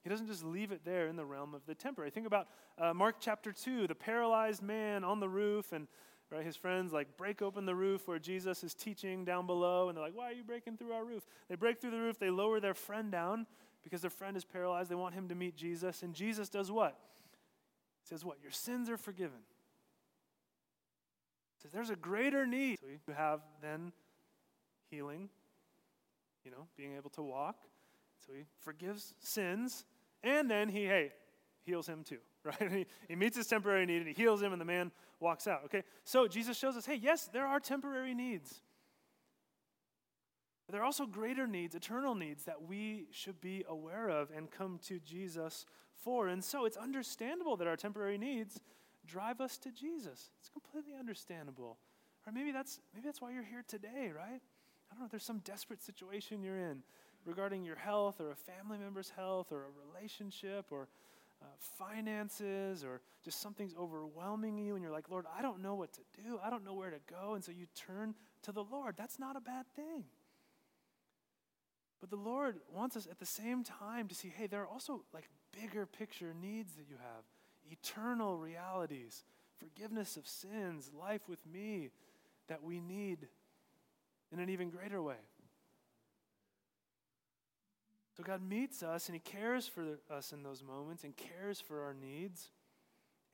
He 0.02 0.10
doesn't 0.10 0.26
just 0.26 0.44
leave 0.44 0.70
it 0.70 0.84
there 0.84 1.08
in 1.08 1.16
the 1.16 1.24
realm 1.24 1.54
of 1.54 1.64
the 1.66 1.74
temporary. 1.74 2.10
Think 2.10 2.26
about 2.26 2.48
uh, 2.78 2.92
Mark 2.92 3.16
chapter 3.20 3.52
2, 3.52 3.86
the 3.86 3.94
paralyzed 3.94 4.62
man 4.62 5.02
on 5.02 5.18
the 5.18 5.28
roof, 5.28 5.72
and 5.72 5.88
right, 6.30 6.44
his 6.44 6.56
friends 6.56 6.92
like 6.92 7.16
break 7.16 7.40
open 7.40 7.64
the 7.64 7.74
roof 7.74 8.06
where 8.06 8.18
Jesus 8.18 8.62
is 8.62 8.74
teaching 8.74 9.24
down 9.24 9.46
below, 9.46 9.88
and 9.88 9.96
they're 9.96 10.04
like, 10.04 10.14
Why 10.14 10.28
are 10.28 10.34
you 10.34 10.44
breaking 10.44 10.76
through 10.76 10.92
our 10.92 11.04
roof? 11.04 11.24
They 11.48 11.54
break 11.54 11.80
through 11.80 11.92
the 11.92 12.00
roof, 12.00 12.18
they 12.18 12.28
lower 12.28 12.60
their 12.60 12.74
friend 12.74 13.10
down 13.10 13.46
because 13.82 14.02
their 14.02 14.10
friend 14.10 14.36
is 14.36 14.44
paralyzed. 14.44 14.90
They 14.90 14.94
want 14.94 15.14
him 15.14 15.28
to 15.28 15.34
meet 15.34 15.56
Jesus, 15.56 16.02
and 16.02 16.12
Jesus 16.12 16.50
does 16.50 16.70
what? 16.70 16.98
He 18.02 18.08
says, 18.08 18.26
What? 18.26 18.38
Your 18.42 18.52
sins 18.52 18.90
are 18.90 18.98
forgiven. 18.98 19.38
Says, 21.64 21.72
There's 21.72 21.90
a 21.90 21.96
greater 21.96 22.46
need. 22.46 22.78
So 22.78 22.86
you 22.86 23.14
have 23.14 23.40
then 23.62 23.92
healing, 24.90 25.30
you 26.44 26.50
know, 26.50 26.66
being 26.76 26.94
able 26.94 27.08
to 27.10 27.22
walk. 27.22 27.56
So 28.26 28.34
he 28.34 28.44
forgives 28.60 29.14
sins 29.18 29.86
and 30.22 30.50
then 30.50 30.68
he, 30.68 30.84
hey, 30.84 31.12
heals 31.64 31.86
him 31.86 32.04
too, 32.04 32.18
right? 32.44 32.70
He, 32.70 32.86
he 33.08 33.16
meets 33.16 33.36
his 33.36 33.46
temporary 33.46 33.86
need 33.86 33.98
and 33.98 34.08
he 34.08 34.12
heals 34.12 34.42
him, 34.42 34.52
and 34.52 34.60
the 34.60 34.66
man 34.66 34.92
walks 35.20 35.46
out, 35.46 35.62
okay? 35.66 35.84
So 36.04 36.28
Jesus 36.28 36.58
shows 36.58 36.76
us, 36.76 36.84
hey, 36.84 36.98
yes, 37.00 37.28
there 37.32 37.46
are 37.46 37.60
temporary 37.60 38.14
needs. 38.14 38.60
But 40.66 40.72
there 40.72 40.82
are 40.82 40.84
also 40.84 41.06
greater 41.06 41.46
needs, 41.46 41.74
eternal 41.74 42.14
needs 42.14 42.44
that 42.44 42.62
we 42.66 43.06
should 43.10 43.40
be 43.40 43.64
aware 43.68 44.08
of 44.08 44.30
and 44.34 44.50
come 44.50 44.78
to 44.86 44.98
Jesus 45.00 45.66
for. 46.02 46.28
And 46.28 46.42
so 46.42 46.64
it's 46.64 46.76
understandable 46.76 47.56
that 47.56 47.66
our 47.66 47.76
temporary 47.76 48.18
needs 48.18 48.60
drive 49.06 49.40
us 49.40 49.58
to 49.58 49.70
Jesus. 49.70 50.30
It's 50.40 50.48
completely 50.48 50.94
understandable. 50.98 51.78
Or 52.26 52.32
maybe 52.32 52.52
that's 52.52 52.80
maybe 52.94 53.06
that's 53.06 53.20
why 53.20 53.32
you're 53.32 53.44
here 53.44 53.64
today, 53.66 54.10
right? 54.14 54.40
I 54.90 54.94
don't 54.94 55.02
know, 55.02 55.08
there's 55.10 55.24
some 55.24 55.38
desperate 55.38 55.82
situation 55.82 56.42
you're 56.42 56.58
in 56.58 56.82
regarding 57.24 57.64
your 57.64 57.76
health 57.76 58.20
or 58.20 58.30
a 58.30 58.36
family 58.36 58.78
member's 58.78 59.10
health 59.10 59.50
or 59.50 59.62
a 59.62 59.88
relationship 59.88 60.66
or 60.70 60.88
uh, 61.42 61.46
finances 61.78 62.84
or 62.84 63.00
just 63.24 63.40
something's 63.40 63.74
overwhelming 63.78 64.58
you 64.58 64.74
and 64.74 64.82
you're 64.82 64.92
like, 64.92 65.10
Lord, 65.10 65.26
I 65.36 65.42
don't 65.42 65.60
know 65.60 65.74
what 65.74 65.92
to 65.94 66.00
do. 66.22 66.38
I 66.42 66.50
don't 66.50 66.64
know 66.64 66.74
where 66.74 66.90
to 66.90 67.00
go. 67.10 67.34
And 67.34 67.44
so 67.44 67.52
you 67.52 67.66
turn 67.74 68.14
to 68.42 68.52
the 68.52 68.62
Lord. 68.62 68.94
That's 68.96 69.18
not 69.18 69.36
a 69.36 69.40
bad 69.40 69.66
thing. 69.74 70.04
But 72.00 72.10
the 72.10 72.16
Lord 72.16 72.56
wants 72.72 72.96
us 72.96 73.06
at 73.10 73.18
the 73.18 73.26
same 73.26 73.64
time 73.64 74.08
to 74.08 74.14
see 74.14 74.32
hey, 74.36 74.46
there 74.46 74.62
are 74.62 74.68
also 74.68 75.02
like 75.12 75.28
bigger 75.58 75.86
picture 75.86 76.34
needs 76.38 76.74
that 76.74 76.88
you 76.88 76.96
have, 76.96 77.24
eternal 77.70 78.36
realities, 78.36 79.24
forgiveness 79.58 80.16
of 80.16 80.26
sins, 80.26 80.90
life 80.98 81.28
with 81.28 81.44
me 81.46 81.90
that 82.48 82.62
we 82.62 82.80
need 82.80 83.28
in 84.32 84.40
an 84.40 84.50
even 84.50 84.70
greater 84.70 85.02
way. 85.02 85.16
So 88.16 88.22
God 88.22 88.42
meets 88.48 88.82
us 88.82 89.08
and 89.08 89.14
He 89.14 89.20
cares 89.20 89.66
for 89.66 89.98
us 90.10 90.32
in 90.32 90.42
those 90.42 90.62
moments 90.62 91.04
and 91.04 91.16
cares 91.16 91.60
for 91.60 91.82
our 91.82 91.94
needs. 91.94 92.50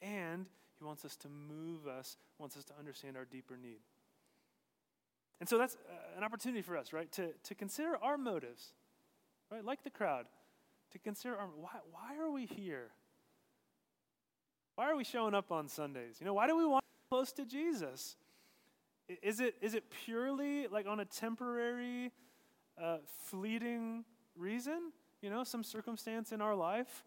And 0.00 0.46
He 0.78 0.84
wants 0.84 1.04
us 1.04 1.16
to 1.16 1.28
move 1.28 1.86
us, 1.86 2.16
wants 2.38 2.56
us 2.56 2.64
to 2.64 2.72
understand 2.78 3.16
our 3.16 3.26
deeper 3.26 3.56
need. 3.56 3.80
And 5.38 5.48
so 5.48 5.58
that's 5.58 5.74
uh, 5.74 6.18
an 6.18 6.24
opportunity 6.24 6.62
for 6.62 6.76
us, 6.76 6.92
right, 6.92 7.10
to, 7.12 7.30
to 7.44 7.54
consider 7.54 7.96
our 8.02 8.18
motives, 8.18 8.72
right, 9.50 9.64
like 9.64 9.82
the 9.82 9.90
crowd, 9.90 10.26
to 10.92 10.98
consider 10.98 11.36
our, 11.36 11.46
why, 11.46 11.70
why 11.90 12.16
are 12.18 12.30
we 12.30 12.46
here? 12.46 12.90
Why 14.80 14.88
are 14.88 14.96
we 14.96 15.04
showing 15.04 15.34
up 15.34 15.52
on 15.52 15.68
Sundays? 15.68 16.16
You 16.20 16.24
know, 16.24 16.32
why 16.32 16.46
do 16.46 16.56
we 16.56 16.64
want 16.64 16.82
to 16.82 17.14
close 17.14 17.32
to 17.32 17.44
Jesus? 17.44 18.16
Is 19.22 19.38
it, 19.38 19.56
is 19.60 19.74
it 19.74 19.84
purely 19.90 20.68
like 20.68 20.86
on 20.86 21.00
a 21.00 21.04
temporary, 21.04 22.12
uh, 22.82 22.96
fleeting 23.26 24.06
reason, 24.38 24.92
you 25.20 25.28
know, 25.28 25.44
some 25.44 25.62
circumstance 25.62 26.32
in 26.32 26.40
our 26.40 26.54
life, 26.54 27.04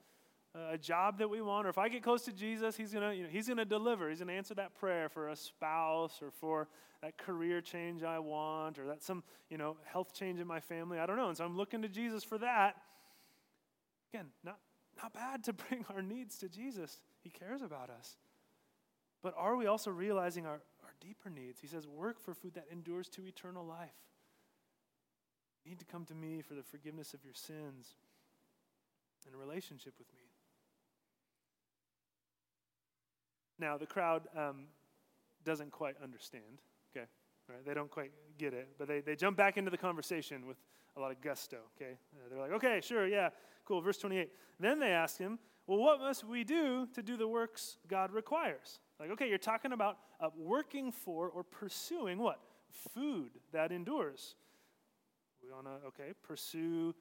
uh, 0.55 0.73
a 0.73 0.77
job 0.77 1.17
that 1.17 1.31
we 1.31 1.41
want, 1.41 1.65
or 1.65 1.71
if 1.71 1.79
I 1.79 1.89
get 1.89 2.03
close 2.03 2.21
to 2.25 2.31
Jesus, 2.31 2.77
He's 2.77 2.93
gonna, 2.93 3.11
you 3.11 3.23
know, 3.23 3.29
He's 3.31 3.47
gonna 3.47 3.65
deliver. 3.65 4.07
He's 4.07 4.19
gonna 4.19 4.33
answer 4.33 4.53
that 4.53 4.75
prayer 4.75 5.09
for 5.09 5.29
a 5.29 5.35
spouse 5.35 6.19
or 6.21 6.29
for 6.29 6.67
that 7.01 7.17
career 7.17 7.59
change 7.59 8.03
I 8.03 8.19
want, 8.19 8.77
or 8.77 8.85
that 8.85 9.01
some, 9.01 9.23
you 9.49 9.57
know, 9.57 9.77
health 9.83 10.13
change 10.13 10.39
in 10.39 10.45
my 10.45 10.59
family. 10.59 10.99
I 10.99 11.07
don't 11.07 11.17
know. 11.17 11.29
And 11.29 11.37
so 11.37 11.43
I'm 11.43 11.57
looking 11.57 11.81
to 11.81 11.89
Jesus 11.89 12.23
for 12.23 12.37
that. 12.37 12.75
Again, 14.13 14.27
not 14.43 14.59
not 15.01 15.11
bad 15.11 15.43
to 15.45 15.53
bring 15.69 15.85
our 15.89 16.03
needs 16.03 16.37
to 16.37 16.47
Jesus. 16.49 16.99
He 17.23 17.29
cares 17.29 17.61
about 17.61 17.89
us. 17.89 18.17
But 19.21 19.33
are 19.37 19.55
we 19.55 19.65
also 19.65 19.89
realizing 19.89 20.45
our, 20.45 20.61
our 20.83 20.93
deeper 20.99 21.29
needs? 21.29 21.61
He 21.61 21.67
says, 21.67 21.87
work 21.87 22.19
for 22.19 22.33
food 22.33 22.53
that 22.55 22.65
endures 22.71 23.07
to 23.09 23.25
eternal 23.25 23.65
life. 23.65 23.89
You 25.63 25.71
need 25.71 25.79
to 25.79 25.85
come 25.85 26.03
to 26.05 26.13
me 26.13 26.41
for 26.41 26.55
the 26.55 26.63
forgiveness 26.63 27.13
of 27.13 27.23
your 27.23 27.33
sins 27.33 27.95
and 29.25 29.33
a 29.33 29.37
relationship 29.37 29.93
with 29.97 30.07
me. 30.13 30.23
Now, 33.59 33.77
the 33.77 33.85
crowd 33.85 34.23
um, 34.35 34.65
doesn't 35.45 35.71
quite 35.71 35.95
understand, 36.03 36.61
okay? 36.91 37.05
Right? 37.47 37.65
They 37.65 37.73
don't 37.73 37.89
quite 37.89 38.11
get 38.37 38.53
it, 38.53 38.69
but 38.77 38.89
they, 38.89 38.99
they 38.99 39.15
jump 39.15 39.37
back 39.37 39.57
into 39.57 39.71
the 39.71 39.77
conversation 39.77 40.45
with 40.45 40.57
a 40.97 40.99
lot 40.99 41.11
of 41.11 41.21
gusto, 41.21 41.57
okay? 41.77 41.93
Uh, 42.13 42.29
they're 42.29 42.39
like, 42.39 42.51
okay, 42.51 42.81
sure, 42.81 43.07
yeah, 43.07 43.29
cool. 43.63 43.79
Verse 43.79 43.97
28. 43.97 44.29
Then 44.59 44.79
they 44.79 44.89
ask 44.89 45.17
him, 45.17 45.39
well, 45.67 45.77
what 45.77 45.99
must 45.99 46.25
we 46.25 46.43
do 46.43 46.87
to 46.93 47.01
do 47.01 47.15
the 47.15 47.27
works 47.27 47.77
God 47.87 48.11
requires? 48.11 48.79
Like, 48.99 49.11
okay, 49.11 49.29
you're 49.29 49.37
talking 49.37 49.71
about 49.71 49.97
uh, 50.19 50.29
working 50.37 50.91
for 50.91 51.29
or 51.29 51.43
pursuing 51.43 52.17
what? 52.17 52.39
Food 52.93 53.31
that 53.51 53.71
endures. 53.71 54.35
We 55.41 55.51
want 55.51 55.65
to, 55.65 55.87
okay, 55.87 56.13
pursue 56.23 56.93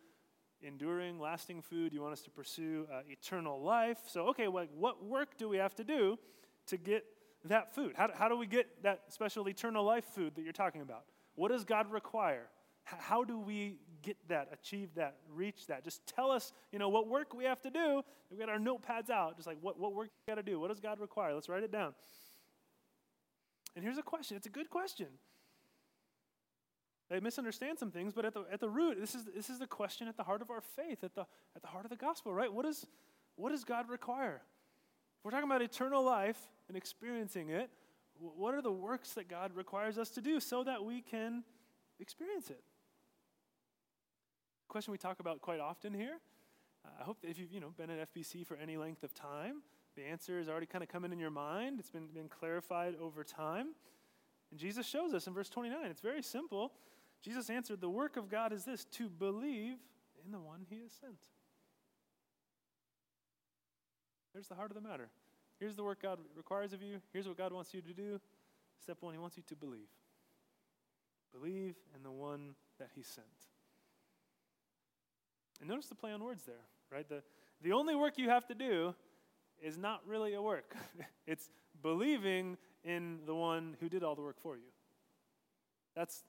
enduring, 0.62 1.18
lasting 1.18 1.62
food. 1.62 1.92
You 1.92 2.02
want 2.02 2.12
us 2.12 2.22
to 2.22 2.30
pursue 2.30 2.86
uh, 2.92 3.00
eternal 3.08 3.60
life. 3.62 3.98
So, 4.06 4.28
okay, 4.28 4.48
like 4.48 4.68
what 4.76 5.04
work 5.04 5.36
do 5.36 5.48
we 5.48 5.56
have 5.56 5.74
to 5.76 5.84
do 5.84 6.18
to 6.66 6.76
get 6.76 7.04
that 7.44 7.74
food? 7.74 7.94
How, 7.96 8.10
how 8.14 8.28
do 8.28 8.36
we 8.36 8.46
get 8.46 8.82
that 8.82 9.02
special 9.08 9.48
eternal 9.48 9.84
life 9.84 10.04
food 10.04 10.34
that 10.36 10.42
you're 10.42 10.52
talking 10.52 10.82
about? 10.82 11.04
What 11.34 11.50
does 11.50 11.64
God 11.64 11.90
require? 11.90 12.48
H- 12.88 12.98
how 13.00 13.24
do 13.24 13.38
we 13.38 13.78
get 14.02 14.16
that, 14.28 14.48
achieve 14.52 14.90
that, 14.96 15.16
reach 15.32 15.66
that? 15.68 15.84
Just 15.84 16.06
tell 16.06 16.30
us, 16.30 16.52
you 16.72 16.78
know, 16.78 16.88
what 16.88 17.08
work 17.08 17.34
we 17.34 17.44
have 17.44 17.60
to 17.62 17.70
do. 17.70 18.02
We 18.30 18.36
got 18.36 18.48
our 18.48 18.58
notepads 18.58 19.10
out, 19.10 19.36
just 19.36 19.46
like 19.46 19.58
what, 19.60 19.78
what 19.78 19.94
work 19.94 20.08
we 20.26 20.30
got 20.30 20.36
to 20.36 20.42
do. 20.42 20.58
What 20.58 20.68
does 20.68 20.80
God 20.80 21.00
require? 21.00 21.34
Let's 21.34 21.48
write 21.48 21.62
it 21.62 21.72
down. 21.72 21.94
And 23.74 23.84
here's 23.84 23.98
a 23.98 24.02
question. 24.02 24.36
It's 24.36 24.46
a 24.46 24.50
good 24.50 24.70
question. 24.70 25.06
They 27.10 27.20
misunderstand 27.20 27.78
some 27.78 27.90
things, 27.90 28.12
but 28.14 28.24
at 28.24 28.32
the, 28.32 28.44
at 28.50 28.60
the 28.60 28.68
root, 28.68 28.98
this 28.98 29.14
is, 29.14 29.24
this 29.34 29.50
is 29.50 29.58
the 29.58 29.66
question 29.66 30.08
at 30.08 30.16
the 30.16 30.22
heart 30.22 30.40
of 30.40 30.50
our 30.50 30.62
faith, 30.62 31.04
at 31.04 31.14
the, 31.14 31.26
at 31.54 31.60
the 31.60 31.68
heart 31.68 31.84
of 31.84 31.90
the 31.90 31.96
gospel, 31.96 32.32
right? 32.32 32.52
What, 32.52 32.64
is, 32.64 32.86
what 33.36 33.50
does 33.50 33.64
God 33.64 33.90
require? 33.90 34.40
If 35.18 35.24
we're 35.24 35.30
talking 35.30 35.48
about 35.48 35.62
eternal 35.62 36.02
life 36.02 36.38
and 36.68 36.76
experiencing 36.76 37.50
it, 37.50 37.70
what 38.18 38.54
are 38.54 38.62
the 38.62 38.72
works 38.72 39.12
that 39.12 39.28
God 39.28 39.52
requires 39.54 39.98
us 39.98 40.10
to 40.10 40.20
do 40.20 40.40
so 40.40 40.64
that 40.64 40.84
we 40.84 41.00
can 41.02 41.44
experience 42.00 42.50
it? 42.50 42.62
Question 44.72 44.90
we 44.90 44.96
talk 44.96 45.20
about 45.20 45.42
quite 45.42 45.60
often 45.60 45.92
here. 45.92 46.18
Uh, 46.82 46.88
I 46.98 47.04
hope 47.04 47.20
that 47.20 47.28
if 47.28 47.38
you've 47.38 47.52
you 47.52 47.60
know, 47.60 47.74
been 47.76 47.90
at 47.90 48.14
FBC 48.14 48.46
for 48.46 48.56
any 48.56 48.78
length 48.78 49.02
of 49.02 49.12
time, 49.12 49.60
the 49.96 50.02
answer 50.02 50.40
is 50.40 50.48
already 50.48 50.64
kind 50.64 50.82
of 50.82 50.88
coming 50.88 51.12
in 51.12 51.18
your 51.18 51.30
mind. 51.30 51.78
It's 51.78 51.90
been, 51.90 52.06
been 52.06 52.30
clarified 52.30 52.94
over 52.98 53.22
time. 53.22 53.74
And 54.50 54.58
Jesus 54.58 54.86
shows 54.86 55.12
us 55.12 55.26
in 55.26 55.34
verse 55.34 55.50
29. 55.50 55.84
It's 55.90 56.00
very 56.00 56.22
simple. 56.22 56.72
Jesus 57.22 57.50
answered, 57.50 57.82
The 57.82 57.90
work 57.90 58.16
of 58.16 58.30
God 58.30 58.50
is 58.50 58.64
this 58.64 58.86
to 58.92 59.10
believe 59.10 59.76
in 60.24 60.32
the 60.32 60.40
one 60.40 60.64
he 60.70 60.80
has 60.80 60.92
sent. 60.92 61.18
There's 64.32 64.48
the 64.48 64.54
heart 64.54 64.70
of 64.70 64.74
the 64.82 64.88
matter. 64.88 65.10
Here's 65.60 65.76
the 65.76 65.84
work 65.84 66.00
God 66.00 66.18
requires 66.34 66.72
of 66.72 66.82
you. 66.82 67.02
Here's 67.12 67.28
what 67.28 67.36
God 67.36 67.52
wants 67.52 67.74
you 67.74 67.82
to 67.82 67.92
do. 67.92 68.18
Step 68.82 68.96
one, 69.00 69.12
he 69.12 69.20
wants 69.20 69.36
you 69.36 69.42
to 69.48 69.54
believe. 69.54 69.90
Believe 71.30 71.74
in 71.94 72.02
the 72.02 72.10
one 72.10 72.54
that 72.78 72.88
he 72.94 73.02
sent. 73.02 73.51
And 75.62 75.70
notice 75.70 75.86
the 75.86 75.94
play 75.94 76.10
on 76.10 76.24
words 76.24 76.42
there, 76.44 76.66
right? 76.90 77.08
The, 77.08 77.22
the 77.62 77.72
only 77.72 77.94
work 77.94 78.18
you 78.18 78.28
have 78.28 78.44
to 78.48 78.54
do 78.54 78.96
is 79.62 79.78
not 79.78 80.00
really 80.04 80.34
a 80.34 80.42
work, 80.42 80.74
it's 81.26 81.48
believing 81.82 82.58
in 82.82 83.20
the 83.26 83.34
one 83.34 83.76
who 83.78 83.88
did 83.88 84.02
all 84.02 84.16
the 84.16 84.22
work 84.22 84.40
for 84.40 84.56
you. 84.56 84.70
That's 85.94 86.24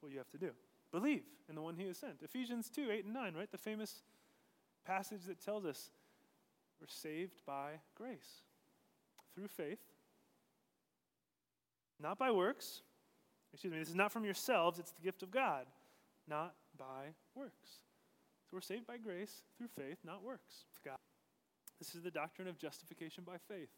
what 0.00 0.10
you 0.10 0.16
have 0.16 0.30
to 0.30 0.38
do. 0.38 0.52
Believe 0.90 1.24
in 1.50 1.54
the 1.54 1.60
one 1.60 1.76
he 1.76 1.86
has 1.86 1.98
sent. 1.98 2.22
Ephesians 2.22 2.70
2 2.70 2.90
8 2.90 3.04
and 3.04 3.12
9, 3.12 3.34
right? 3.34 3.50
The 3.52 3.58
famous 3.58 4.02
passage 4.86 5.24
that 5.26 5.44
tells 5.44 5.66
us 5.66 5.90
we're 6.80 6.86
saved 6.88 7.42
by 7.46 7.72
grace 7.94 8.40
through 9.34 9.48
faith, 9.48 9.80
not 12.00 12.18
by 12.18 12.30
works. 12.30 12.80
Excuse 13.52 13.70
me, 13.70 13.80
this 13.80 13.90
is 13.90 13.94
not 13.94 14.12
from 14.12 14.24
yourselves, 14.24 14.78
it's 14.78 14.92
the 14.92 15.02
gift 15.02 15.22
of 15.22 15.30
God, 15.30 15.66
not 16.26 16.54
by 16.78 17.12
works. 17.34 17.80
So 18.48 18.56
we're 18.56 18.62
saved 18.62 18.86
by 18.86 18.96
grace 18.96 19.42
through 19.58 19.68
faith, 19.68 19.98
not 20.04 20.24
works. 20.24 20.64
God. 20.82 20.96
This 21.78 21.94
is 21.94 22.02
the 22.02 22.10
doctrine 22.10 22.48
of 22.48 22.56
justification 22.56 23.22
by 23.22 23.36
faith. 23.46 23.68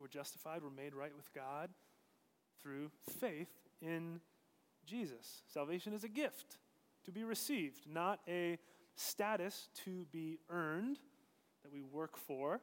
We're 0.00 0.08
justified, 0.08 0.62
we're 0.62 0.70
made 0.70 0.94
right 0.94 1.14
with 1.14 1.30
God 1.34 1.68
through 2.62 2.90
faith 3.20 3.50
in 3.82 4.20
Jesus. 4.86 5.42
Salvation 5.46 5.92
is 5.92 6.02
a 6.02 6.08
gift 6.08 6.56
to 7.04 7.12
be 7.12 7.24
received, 7.24 7.82
not 7.86 8.20
a 8.26 8.58
status 8.96 9.68
to 9.84 10.06
be 10.10 10.38
earned 10.48 10.98
that 11.62 11.70
we 11.70 11.82
work 11.82 12.16
for. 12.16 12.60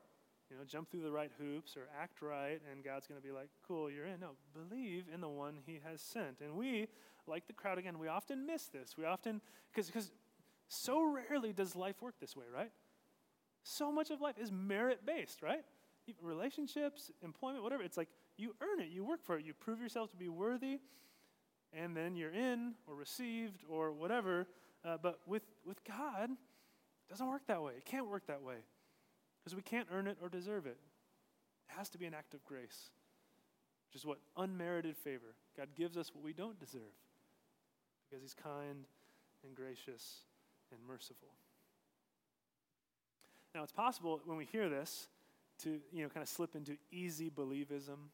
You 0.49 0.57
know, 0.57 0.63
jump 0.65 0.89
through 0.89 1.03
the 1.03 1.11
right 1.11 1.31
hoops 1.37 1.77
or 1.77 1.83
act 2.01 2.23
right, 2.23 2.59
and 2.71 2.83
God's 2.83 3.05
going 3.05 3.21
to 3.21 3.25
be 3.25 3.31
like, 3.31 3.49
cool, 3.67 3.91
you're 3.91 4.07
in. 4.07 4.21
No, 4.21 4.31
believe 4.51 5.05
in 5.13 5.21
the 5.21 5.29
one 5.29 5.59
He 5.67 5.79
has 5.87 6.01
sent. 6.01 6.41
And 6.41 6.55
we, 6.55 6.87
like 7.27 7.45
the 7.45 7.53
crowd 7.53 7.77
again, 7.77 7.99
we 7.99 8.07
often 8.07 8.47
miss 8.47 8.65
this. 8.65 8.95
We 8.97 9.05
often, 9.05 9.41
because 9.71 9.91
so 10.69 11.03
rarely 11.03 11.51
does 11.51 11.75
life 11.75 12.01
work 12.01 12.15
this 12.21 12.35
way, 12.35 12.45
right? 12.53 12.71
So 13.63 13.91
much 13.91 14.11
of 14.11 14.21
life 14.21 14.35
is 14.39 14.51
merit 14.51 15.05
based, 15.05 15.41
right? 15.41 15.63
Relationships, 16.21 17.11
employment, 17.23 17.63
whatever. 17.63 17.83
It's 17.83 17.97
like 17.97 18.07
you 18.37 18.55
earn 18.61 18.79
it, 18.79 18.89
you 18.89 19.03
work 19.03 19.23
for 19.23 19.37
it, 19.37 19.45
you 19.45 19.53
prove 19.53 19.81
yourself 19.81 20.11
to 20.11 20.17
be 20.17 20.29
worthy, 20.29 20.79
and 21.73 21.97
then 21.97 22.15
you're 22.15 22.33
in 22.33 22.75
or 22.87 22.95
received 22.95 23.63
or 23.67 23.91
whatever. 23.91 24.47
Uh, 24.85 24.97
but 25.01 25.19
with, 25.25 25.43
with 25.65 25.83
God, 25.83 26.29
it 26.31 27.09
doesn't 27.09 27.27
work 27.27 27.45
that 27.47 27.61
way. 27.61 27.73
It 27.75 27.85
can't 27.85 28.07
work 28.07 28.27
that 28.27 28.41
way 28.41 28.57
because 29.43 29.55
we 29.55 29.61
can't 29.61 29.87
earn 29.91 30.07
it 30.07 30.17
or 30.21 30.29
deserve 30.29 30.67
it. 30.67 30.77
It 31.67 31.77
has 31.77 31.89
to 31.89 31.97
be 31.97 32.05
an 32.05 32.13
act 32.13 32.33
of 32.33 32.43
grace, 32.43 32.91
which 33.87 33.99
is 33.99 34.05
what 34.05 34.19
unmerited 34.37 34.97
favor. 34.97 35.35
God 35.57 35.69
gives 35.75 35.97
us 35.97 36.13
what 36.13 36.23
we 36.23 36.33
don't 36.33 36.59
deserve 36.59 36.81
because 38.07 38.21
He's 38.21 38.35
kind 38.35 38.85
and 39.43 39.55
gracious 39.55 40.25
and 40.71 40.79
merciful. 40.87 41.29
Now, 43.55 43.63
it's 43.63 43.71
possible 43.71 44.21
when 44.25 44.37
we 44.37 44.45
hear 44.45 44.69
this 44.69 45.07
to, 45.63 45.79
you 45.91 46.03
know, 46.03 46.09
kind 46.09 46.21
of 46.23 46.29
slip 46.29 46.55
into 46.55 46.77
easy 46.91 47.29
believism 47.29 48.09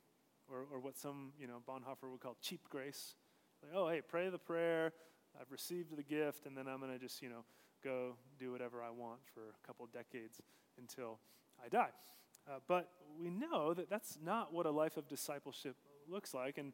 or, 0.50 0.66
or 0.72 0.80
what 0.80 0.98
some, 0.98 1.34
you 1.40 1.48
know, 1.48 1.62
Bonhoeffer 1.68 2.10
would 2.10 2.22
call 2.22 2.38
cheap 2.42 2.62
grace. 2.70 3.16
Like, 3.62 3.72
oh, 3.76 3.90
hey, 3.90 4.02
pray 4.02 4.30
the 4.30 4.38
prayer, 4.38 4.94
I've 5.40 5.52
received 5.52 5.96
the 5.96 6.04
gift, 6.04 6.46
and 6.46 6.58
then 6.58 6.68
I'm 6.68 6.80
going 6.80 6.92
to 6.92 7.00
just, 7.00 7.22
you 7.22 7.30
know, 7.30 7.44
go 7.84 8.16
do 8.40 8.52
whatever 8.52 8.82
I 8.82 8.90
want 8.90 9.20
for 9.34 9.42
a 9.42 9.68
couple 9.68 9.88
decades 9.88 10.42
until 10.78 11.20
I 11.64 11.70
die. 11.70 11.90
Uh, 12.48 12.60
but 12.68 12.90
we 13.20 13.30
know 13.30 13.74
that 13.74 13.90
that's 13.90 14.18
not 14.24 14.54
what 14.54 14.66
a 14.66 14.72
life 14.72 14.98
of 14.98 15.08
discipleship 15.08 15.76
looks 16.08 16.34
like. 16.34 16.58
And 16.58 16.74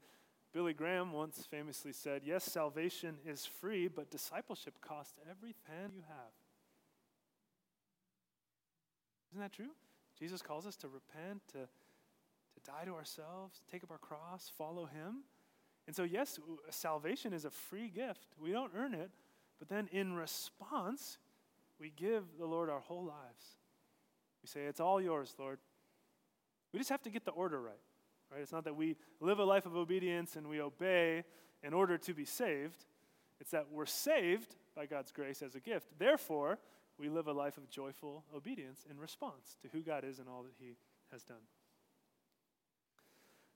Billy 0.54 0.74
Graham 0.74 1.14
once 1.14 1.48
famously 1.50 1.94
said, 1.94 2.24
Yes, 2.26 2.44
salvation 2.44 3.16
is 3.26 3.46
free, 3.46 3.88
but 3.88 4.12
discipleship 4.12 4.76
costs 4.82 5.14
every 5.30 5.56
pen 5.68 5.92
you 5.96 6.04
have. 6.08 6.34
Isn't 9.32 9.42
that 9.42 9.54
true? 9.54 9.72
Jesus 10.20 10.42
calls 10.42 10.68
us 10.68 10.76
to 10.78 10.88
repent, 10.90 11.42
to, 11.54 11.60
to 11.60 12.72
die 12.72 12.84
to 12.86 12.94
ourselves, 12.94 13.62
take 13.72 13.84
up 13.84 13.92
our 13.92 13.98
cross, 13.98 14.52
follow 14.58 14.86
Him. 14.86 15.24
And 15.88 15.96
so, 15.96 16.04
yes, 16.04 16.38
salvation 16.70 17.34
is 17.34 17.46
a 17.46 17.50
free 17.50 17.90
gift. 17.90 18.28
We 18.40 18.52
don't 18.52 18.72
earn 18.76 18.94
it, 18.94 19.10
but 19.58 19.70
then 19.70 19.88
in 19.92 20.14
response, 20.14 21.18
we 21.80 21.92
give 21.96 22.24
the 22.38 22.46
Lord 22.46 22.70
our 22.70 22.82
whole 22.82 23.06
lives. 23.06 23.58
We 24.44 24.48
say, 24.48 24.62
It's 24.62 24.82
all 24.82 25.02
yours, 25.02 25.34
Lord. 25.40 25.60
We 26.74 26.80
just 26.80 26.90
have 26.90 27.02
to 27.04 27.10
get 27.10 27.26
the 27.26 27.32
order 27.32 27.62
right. 27.62 27.74
Right? 28.32 28.42
It's 28.42 28.52
not 28.52 28.64
that 28.64 28.76
we 28.76 28.96
live 29.20 29.40
a 29.40 29.44
life 29.44 29.66
of 29.66 29.76
obedience 29.76 30.36
and 30.36 30.48
we 30.48 30.62
obey 30.62 31.24
in 31.64 31.74
order 31.74 31.98
to 31.98 32.14
be 32.14 32.26
saved. 32.26 32.86
It's 33.40 33.52
that 33.52 33.68
we're 33.72 33.86
saved 33.86 34.56
by 34.76 34.86
God's 34.86 35.12
grace 35.12 35.42
as 35.42 35.56
a 35.56 35.60
gift. 35.60 35.88
Therefore, 35.98 36.60
we 36.98 37.10
live 37.10 37.28
a 37.28 37.34
life 37.34 37.58
of 37.58 37.70
joyful 37.70 38.24
obedience 38.36 38.86
in 38.90 38.98
response 39.00 39.58
to 39.62 39.68
who 39.70 39.82
God 39.82 40.04
is 40.04 40.20
and 40.20 40.30
all 40.30 40.44
that 40.44 40.54
He 40.60 40.76
has 41.12 41.24
done. 41.24 41.38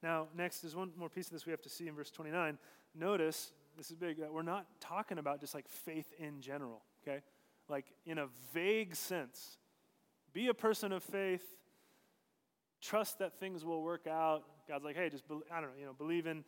Now, 0.03 0.27
next, 0.35 0.59
there's 0.59 0.75
one 0.75 0.91
more 0.97 1.09
piece 1.09 1.27
of 1.27 1.33
this 1.33 1.45
we 1.45 1.51
have 1.51 1.61
to 1.61 1.69
see 1.69 1.87
in 1.87 1.95
verse 1.95 2.11
29. 2.11 2.57
Notice, 2.93 3.51
this 3.77 3.89
is 3.89 3.95
big, 3.95 4.19
that 4.19 4.33
we're 4.33 4.41
not 4.41 4.65
talking 4.79 5.17
about 5.17 5.39
just 5.39 5.53
like 5.53 5.67
faith 5.67 6.13
in 6.19 6.41
general, 6.41 6.81
okay? 7.01 7.21
Like 7.69 7.85
in 8.05 8.17
a 8.17 8.27
vague 8.53 8.95
sense. 8.95 9.57
Be 10.33 10.47
a 10.47 10.53
person 10.53 10.91
of 10.91 11.03
faith, 11.03 11.43
trust 12.85 13.19
that 13.19 13.39
things 13.39 13.65
will 13.65 13.81
work 13.81 14.07
out. 14.07 14.43
God's 14.67 14.83
like, 14.83 14.95
hey, 14.95 15.09
just, 15.09 15.27
be, 15.27 15.35
I 15.51 15.61
don't 15.61 15.71
know, 15.71 15.79
you 15.79 15.85
know, 15.85 15.93
believe 15.93 16.27
in 16.27 16.43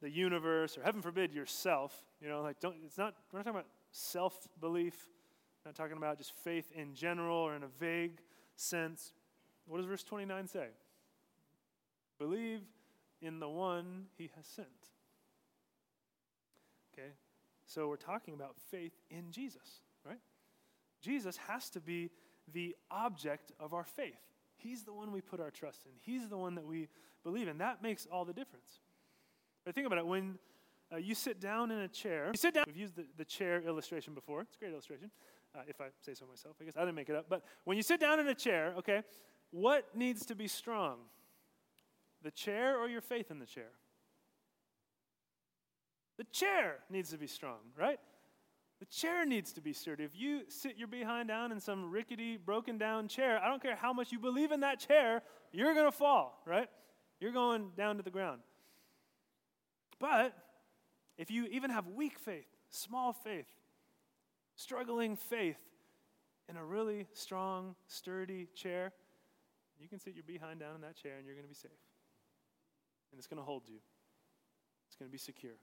the 0.00 0.10
universe, 0.10 0.76
or 0.76 0.82
heaven 0.82 1.00
forbid, 1.00 1.32
yourself. 1.32 2.02
You 2.20 2.28
know, 2.28 2.42
like, 2.42 2.60
don't, 2.60 2.76
it's 2.84 2.98
not, 2.98 3.14
we're 3.32 3.38
not 3.38 3.44
talking 3.44 3.60
about 3.60 3.70
self 3.92 4.48
belief 4.60 5.06
not 5.64 5.74
talking 5.74 5.96
about 5.96 6.18
just 6.18 6.32
faith 6.42 6.72
in 6.74 6.94
general 6.94 7.36
or 7.36 7.54
in 7.54 7.62
a 7.62 7.68
vague 7.68 8.18
sense. 8.56 9.12
What 9.66 9.78
does 9.78 9.86
verse 9.86 10.02
29 10.02 10.48
say? 10.48 10.68
Believe 12.18 12.62
in 13.20 13.38
the 13.38 13.48
one 13.48 14.06
he 14.16 14.30
has 14.36 14.46
sent. 14.46 14.68
Okay? 16.92 17.10
So 17.66 17.88
we're 17.88 17.96
talking 17.96 18.34
about 18.34 18.56
faith 18.70 18.92
in 19.10 19.30
Jesus, 19.30 19.80
right? 20.04 20.18
Jesus 21.00 21.36
has 21.48 21.70
to 21.70 21.80
be 21.80 22.10
the 22.52 22.76
object 22.90 23.52
of 23.60 23.72
our 23.72 23.84
faith. 23.84 24.20
He's 24.62 24.84
the 24.84 24.92
one 24.92 25.12
we 25.12 25.20
put 25.20 25.40
our 25.40 25.50
trust 25.50 25.86
in. 25.86 25.92
He's 26.00 26.28
the 26.28 26.36
one 26.36 26.54
that 26.54 26.66
we 26.66 26.88
believe 27.24 27.48
in. 27.48 27.58
That 27.58 27.82
makes 27.82 28.06
all 28.10 28.24
the 28.24 28.32
difference. 28.32 28.80
But 29.64 29.74
think 29.74 29.86
about 29.86 29.98
it. 29.98 30.06
When 30.06 30.38
uh, 30.92 30.96
you 30.96 31.14
sit 31.14 31.40
down 31.40 31.70
in 31.70 31.80
a 31.80 31.88
chair, 31.88 32.28
you 32.32 32.38
sit 32.38 32.54
down. 32.54 32.64
We've 32.66 32.76
used 32.76 32.96
the, 32.96 33.06
the 33.16 33.24
chair 33.24 33.60
illustration 33.60 34.14
before. 34.14 34.42
It's 34.42 34.56
a 34.56 34.58
great 34.58 34.72
illustration 34.72 35.10
uh, 35.54 35.60
if 35.66 35.80
I 35.80 35.86
say 36.00 36.14
so 36.14 36.26
myself. 36.26 36.56
I 36.60 36.64
guess 36.64 36.76
I 36.76 36.80
didn't 36.80 36.94
make 36.94 37.08
it 37.08 37.16
up. 37.16 37.26
But 37.28 37.42
when 37.64 37.76
you 37.76 37.82
sit 37.82 38.00
down 38.00 38.20
in 38.20 38.28
a 38.28 38.34
chair, 38.34 38.74
okay, 38.78 39.02
what 39.50 39.86
needs 39.94 40.26
to 40.26 40.34
be 40.34 40.48
strong? 40.48 40.98
The 42.22 42.30
chair 42.30 42.78
or 42.78 42.88
your 42.88 43.00
faith 43.00 43.30
in 43.30 43.38
the 43.38 43.46
chair? 43.46 43.70
The 46.18 46.24
chair 46.24 46.78
needs 46.90 47.10
to 47.10 47.18
be 47.18 47.26
strong, 47.26 47.58
right? 47.76 47.98
The 48.82 48.86
chair 48.86 49.24
needs 49.24 49.52
to 49.52 49.60
be 49.60 49.72
sturdy. 49.72 50.02
If 50.02 50.18
you 50.18 50.40
sit 50.48 50.76
your 50.76 50.88
behind 50.88 51.28
down 51.28 51.52
in 51.52 51.60
some 51.60 51.92
rickety, 51.92 52.36
broken 52.36 52.78
down 52.78 53.06
chair, 53.06 53.38
I 53.38 53.48
don't 53.48 53.62
care 53.62 53.76
how 53.76 53.92
much 53.92 54.10
you 54.10 54.18
believe 54.18 54.50
in 54.50 54.58
that 54.58 54.80
chair, 54.80 55.22
you're 55.52 55.72
going 55.72 55.86
to 55.86 55.96
fall, 55.96 56.42
right? 56.44 56.68
You're 57.20 57.30
going 57.30 57.70
down 57.76 57.98
to 57.98 58.02
the 58.02 58.10
ground. 58.10 58.40
But 60.00 60.36
if 61.16 61.30
you 61.30 61.44
even 61.52 61.70
have 61.70 61.86
weak 61.86 62.18
faith, 62.18 62.48
small 62.70 63.12
faith, 63.12 63.46
struggling 64.56 65.14
faith 65.14 65.60
in 66.48 66.56
a 66.56 66.64
really 66.64 67.06
strong, 67.12 67.76
sturdy 67.86 68.48
chair, 68.52 68.90
you 69.78 69.88
can 69.88 70.00
sit 70.00 70.14
your 70.14 70.24
behind 70.24 70.58
down 70.58 70.74
in 70.74 70.80
that 70.80 70.96
chair 70.96 71.18
and 71.18 71.24
you're 71.24 71.36
going 71.36 71.46
to 71.46 71.48
be 71.48 71.54
safe. 71.54 71.70
And 73.12 73.18
it's 73.20 73.28
going 73.28 73.38
to 73.38 73.44
hold 73.44 73.62
you, 73.68 73.78
it's 74.88 74.96
going 74.96 75.08
to 75.08 75.12
be 75.12 75.18
secure. 75.18 75.54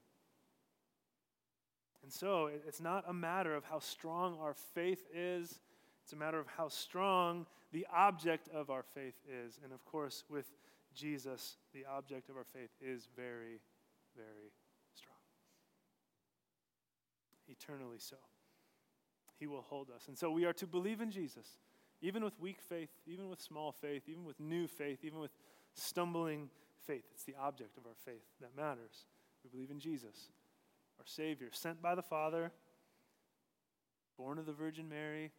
And 2.02 2.12
so 2.12 2.46
it's 2.46 2.80
not 2.80 3.04
a 3.06 3.12
matter 3.12 3.54
of 3.54 3.64
how 3.64 3.78
strong 3.78 4.38
our 4.40 4.54
faith 4.54 5.06
is, 5.14 5.60
it's 6.02 6.12
a 6.12 6.16
matter 6.16 6.38
of 6.38 6.46
how 6.56 6.68
strong 6.68 7.46
the 7.72 7.86
object 7.94 8.48
of 8.48 8.70
our 8.70 8.82
faith 8.82 9.14
is. 9.28 9.58
And 9.62 9.72
of 9.72 9.84
course, 9.84 10.24
with 10.28 10.46
Jesus, 10.94 11.56
the 11.72 11.84
object 11.84 12.28
of 12.28 12.36
our 12.36 12.44
faith 12.44 12.70
is 12.80 13.08
very, 13.14 13.60
very 14.16 14.50
strong. 14.94 15.16
Eternally 17.48 17.98
so. 17.98 18.16
He 19.38 19.46
will 19.46 19.62
hold 19.62 19.88
us. 19.94 20.08
And 20.08 20.18
so 20.18 20.30
we 20.30 20.44
are 20.44 20.52
to 20.54 20.66
believe 20.66 21.00
in 21.00 21.10
Jesus, 21.10 21.46
even 22.02 22.24
with 22.24 22.38
weak 22.40 22.60
faith, 22.60 22.90
even 23.06 23.28
with 23.28 23.40
small 23.40 23.72
faith, 23.72 24.02
even 24.08 24.24
with 24.24 24.38
new 24.40 24.66
faith, 24.66 25.04
even 25.04 25.18
with 25.18 25.30
stumbling 25.74 26.50
faith. 26.86 27.04
It's 27.12 27.24
the 27.24 27.36
object 27.40 27.76
of 27.76 27.86
our 27.86 27.94
faith 28.04 28.24
that 28.40 28.56
matters. 28.56 29.06
We 29.44 29.50
believe 29.50 29.70
in 29.70 29.80
Jesus, 29.80 30.28
our 31.00 31.06
Savior, 31.06 31.48
sent 31.50 31.80
by 31.80 31.94
the 31.94 32.02
Father, 32.02 32.52
born 34.18 34.38
of 34.38 34.44
the 34.44 34.52
Virgin 34.52 34.86
Mary, 34.86 35.32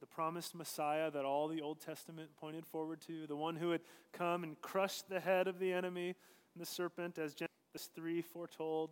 the 0.00 0.06
promised 0.06 0.54
Messiah 0.54 1.10
that 1.10 1.24
all 1.24 1.48
the 1.48 1.62
Old 1.62 1.80
Testament 1.80 2.28
pointed 2.36 2.66
forward 2.66 3.00
to, 3.06 3.26
the 3.26 3.34
one 3.34 3.56
who 3.56 3.70
had 3.70 3.80
come 4.12 4.44
and 4.44 4.60
crushed 4.60 5.08
the 5.08 5.20
head 5.20 5.48
of 5.48 5.58
the 5.58 5.72
enemy, 5.72 6.08
and 6.08 6.60
the 6.60 6.66
serpent, 6.66 7.16
as 7.16 7.32
Genesis 7.32 7.88
3 7.94 8.20
foretold, 8.20 8.90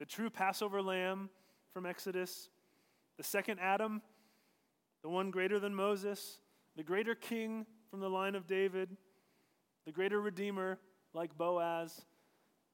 the 0.00 0.04
true 0.04 0.30
Passover 0.30 0.82
lamb 0.82 1.30
from 1.72 1.86
Exodus, 1.86 2.50
the 3.16 3.22
second 3.22 3.60
Adam, 3.60 4.02
the 5.02 5.08
one 5.08 5.30
greater 5.30 5.60
than 5.60 5.76
Moses, 5.76 6.40
the 6.76 6.82
greater 6.82 7.14
king 7.14 7.66
from 7.88 8.00
the 8.00 8.10
line 8.10 8.34
of 8.34 8.48
David, 8.48 8.96
the 9.86 9.92
greater 9.92 10.20
redeemer 10.20 10.80
like 11.12 11.38
Boaz, 11.38 12.04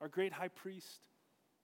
our 0.00 0.08
great 0.08 0.32
high 0.32 0.48
priest, 0.48 1.09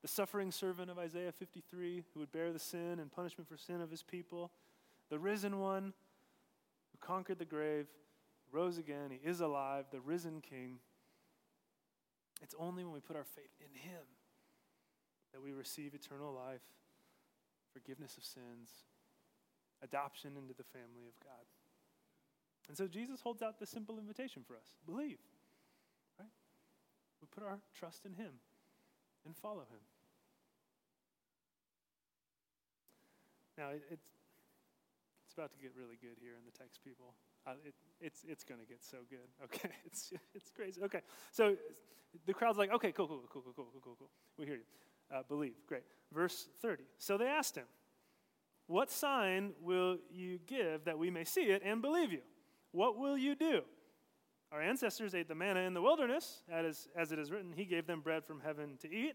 the 0.06 0.12
suffering 0.12 0.52
servant 0.52 0.88
of 0.88 1.00
Isaiah 1.00 1.32
53 1.32 2.04
who 2.14 2.20
would 2.20 2.30
bear 2.30 2.52
the 2.52 2.60
sin 2.60 3.00
and 3.00 3.10
punishment 3.10 3.48
for 3.48 3.56
sin 3.56 3.80
of 3.80 3.90
his 3.90 4.04
people, 4.04 4.52
the 5.10 5.18
risen 5.18 5.58
one 5.58 5.92
who 6.92 6.98
conquered 7.04 7.40
the 7.40 7.44
grave, 7.44 7.88
rose 8.52 8.78
again, 8.78 9.10
he 9.10 9.28
is 9.28 9.40
alive, 9.40 9.86
the 9.90 9.98
risen 9.98 10.40
king. 10.48 10.78
It's 12.40 12.54
only 12.56 12.84
when 12.84 12.92
we 12.92 13.00
put 13.00 13.16
our 13.16 13.24
faith 13.24 13.50
in 13.58 13.74
him 13.80 14.04
that 15.32 15.42
we 15.42 15.50
receive 15.50 15.92
eternal 15.92 16.32
life 16.32 16.62
forgiveness 17.72 18.16
of 18.16 18.22
sins, 18.22 18.70
adoption 19.82 20.36
into 20.36 20.54
the 20.54 20.62
family 20.62 21.08
of 21.08 21.18
God. 21.18 21.46
And 22.68 22.76
so 22.76 22.86
Jesus 22.86 23.20
holds 23.22 23.42
out 23.42 23.58
the 23.58 23.66
simple 23.66 23.98
invitation 23.98 24.44
for 24.46 24.54
us 24.54 24.68
believe, 24.86 25.18
right? 26.16 26.30
We 27.20 27.26
put 27.28 27.42
our 27.42 27.58
trust 27.74 28.06
in 28.06 28.12
Him. 28.12 28.34
and 29.24 29.36
follow 29.36 29.66
him. 29.68 29.82
Now, 33.58 33.70
it, 33.70 33.82
it's, 33.90 34.08
it's 35.24 35.34
about 35.34 35.52
to 35.52 35.58
get 35.58 35.72
really 35.76 35.96
good 36.00 36.16
here 36.20 36.32
in 36.36 36.44
the 36.44 36.56
text, 36.56 36.80
people. 36.84 37.14
Uh, 37.46 37.52
it, 37.64 37.74
it's 38.00 38.24
it's 38.28 38.44
going 38.44 38.60
to 38.60 38.66
get 38.66 38.82
so 38.82 38.98
good. 39.08 39.28
Okay, 39.44 39.70
it's, 39.84 40.12
it's 40.34 40.50
crazy. 40.50 40.82
Okay, 40.82 41.00
so 41.32 41.56
the 42.26 42.34
crowd's 42.34 42.58
like, 42.58 42.72
okay, 42.72 42.92
cool, 42.92 43.06
cool, 43.06 43.22
cool, 43.32 43.42
cool, 43.42 43.54
cool, 43.54 43.80
cool, 43.82 43.96
cool. 43.98 44.10
We 44.38 44.46
hear 44.46 44.56
you. 44.56 45.14
Uh, 45.14 45.22
believe. 45.28 45.54
Great. 45.68 45.84
Verse 46.12 46.48
30. 46.62 46.84
So 46.98 47.16
they 47.16 47.26
asked 47.26 47.56
him, 47.56 47.66
What 48.66 48.90
sign 48.90 49.52
will 49.60 49.98
you 50.10 50.38
give 50.46 50.84
that 50.84 50.98
we 50.98 51.10
may 51.10 51.24
see 51.24 51.44
it 51.44 51.62
and 51.64 51.80
believe 51.80 52.12
you? 52.12 52.22
What 52.72 52.98
will 52.98 53.16
you 53.16 53.34
do? 53.34 53.62
Our 54.52 54.60
ancestors 54.60 55.14
ate 55.14 55.28
the 55.28 55.34
manna 55.34 55.60
in 55.60 55.74
the 55.74 55.82
wilderness, 55.82 56.42
as, 56.50 56.88
as 56.96 57.12
it 57.12 57.18
is 57.18 57.30
written, 57.30 57.52
He 57.52 57.64
gave 57.64 57.86
them 57.86 58.00
bread 58.00 58.24
from 58.24 58.40
heaven 58.40 58.78
to 58.82 58.92
eat. 58.92 59.14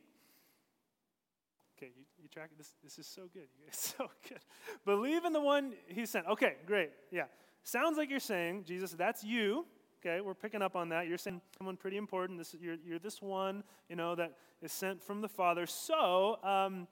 Okay, 1.82 1.92
you, 1.98 2.04
you 2.22 2.28
track 2.28 2.52
this. 2.58 2.76
This 2.84 3.00
is 3.00 3.08
so 3.08 3.24
good. 3.34 3.48
You 3.58 3.66
guys, 3.66 3.76
so 3.98 4.08
good. 4.30 4.40
Believe 4.86 5.26
in 5.26 5.34
the 5.34 5.42
one 5.42 5.74
He 5.88 6.06
sent. 6.06 6.28
Okay, 6.28 6.58
great. 6.68 6.92
Yeah, 7.12 7.24
sounds 7.64 7.98
like 7.98 8.10
you're 8.10 8.20
saying, 8.20 8.66
Jesus, 8.66 8.92
that's 8.92 9.24
you. 9.24 9.66
Okay, 10.00 10.22
we're 10.22 10.36
picking 10.36 10.62
up 10.62 10.76
on 10.76 10.90
that. 10.90 11.08
You're 11.08 11.18
saying 11.18 11.42
someone 11.58 11.78
pretty 11.78 11.98
important. 11.98 12.38
This, 12.38 12.56
you're, 12.60 12.78
you're 12.86 13.00
this 13.00 13.22
one, 13.22 13.64
you 13.90 13.96
know, 13.96 14.14
that 14.16 14.34
is 14.62 14.72
sent 14.72 15.02
from 15.02 15.22
the 15.22 15.28
Father. 15.28 15.66
So, 15.66 16.38
um, 16.44 16.88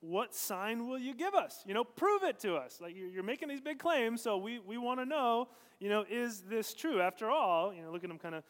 what 0.00 0.34
sign 0.34 0.86
will 0.86 0.98
you 0.98 1.14
give 1.14 1.34
us? 1.34 1.64
You 1.66 1.74
know, 1.74 1.82
prove 1.82 2.22
it 2.22 2.38
to 2.40 2.54
us. 2.54 2.80
Like 2.80 2.96
you're, 2.96 3.08
you're 3.08 3.22
making 3.24 3.48
these 3.48 3.60
big 3.60 3.78
claims, 3.78 4.22
so 4.22 4.36
we, 4.36 4.60
we 4.60 4.78
want 4.78 5.00
to 5.00 5.06
know, 5.06 5.48
you 5.80 5.88
know, 5.88 6.04
is 6.08 6.42
this 6.42 6.74
true? 6.74 7.00
After 7.00 7.28
all, 7.28 7.74
you 7.74 7.82
know, 7.82 7.90
look 7.90 8.04
at 8.04 8.08
them 8.08 8.18
kind 8.18 8.36
of, 8.36 8.44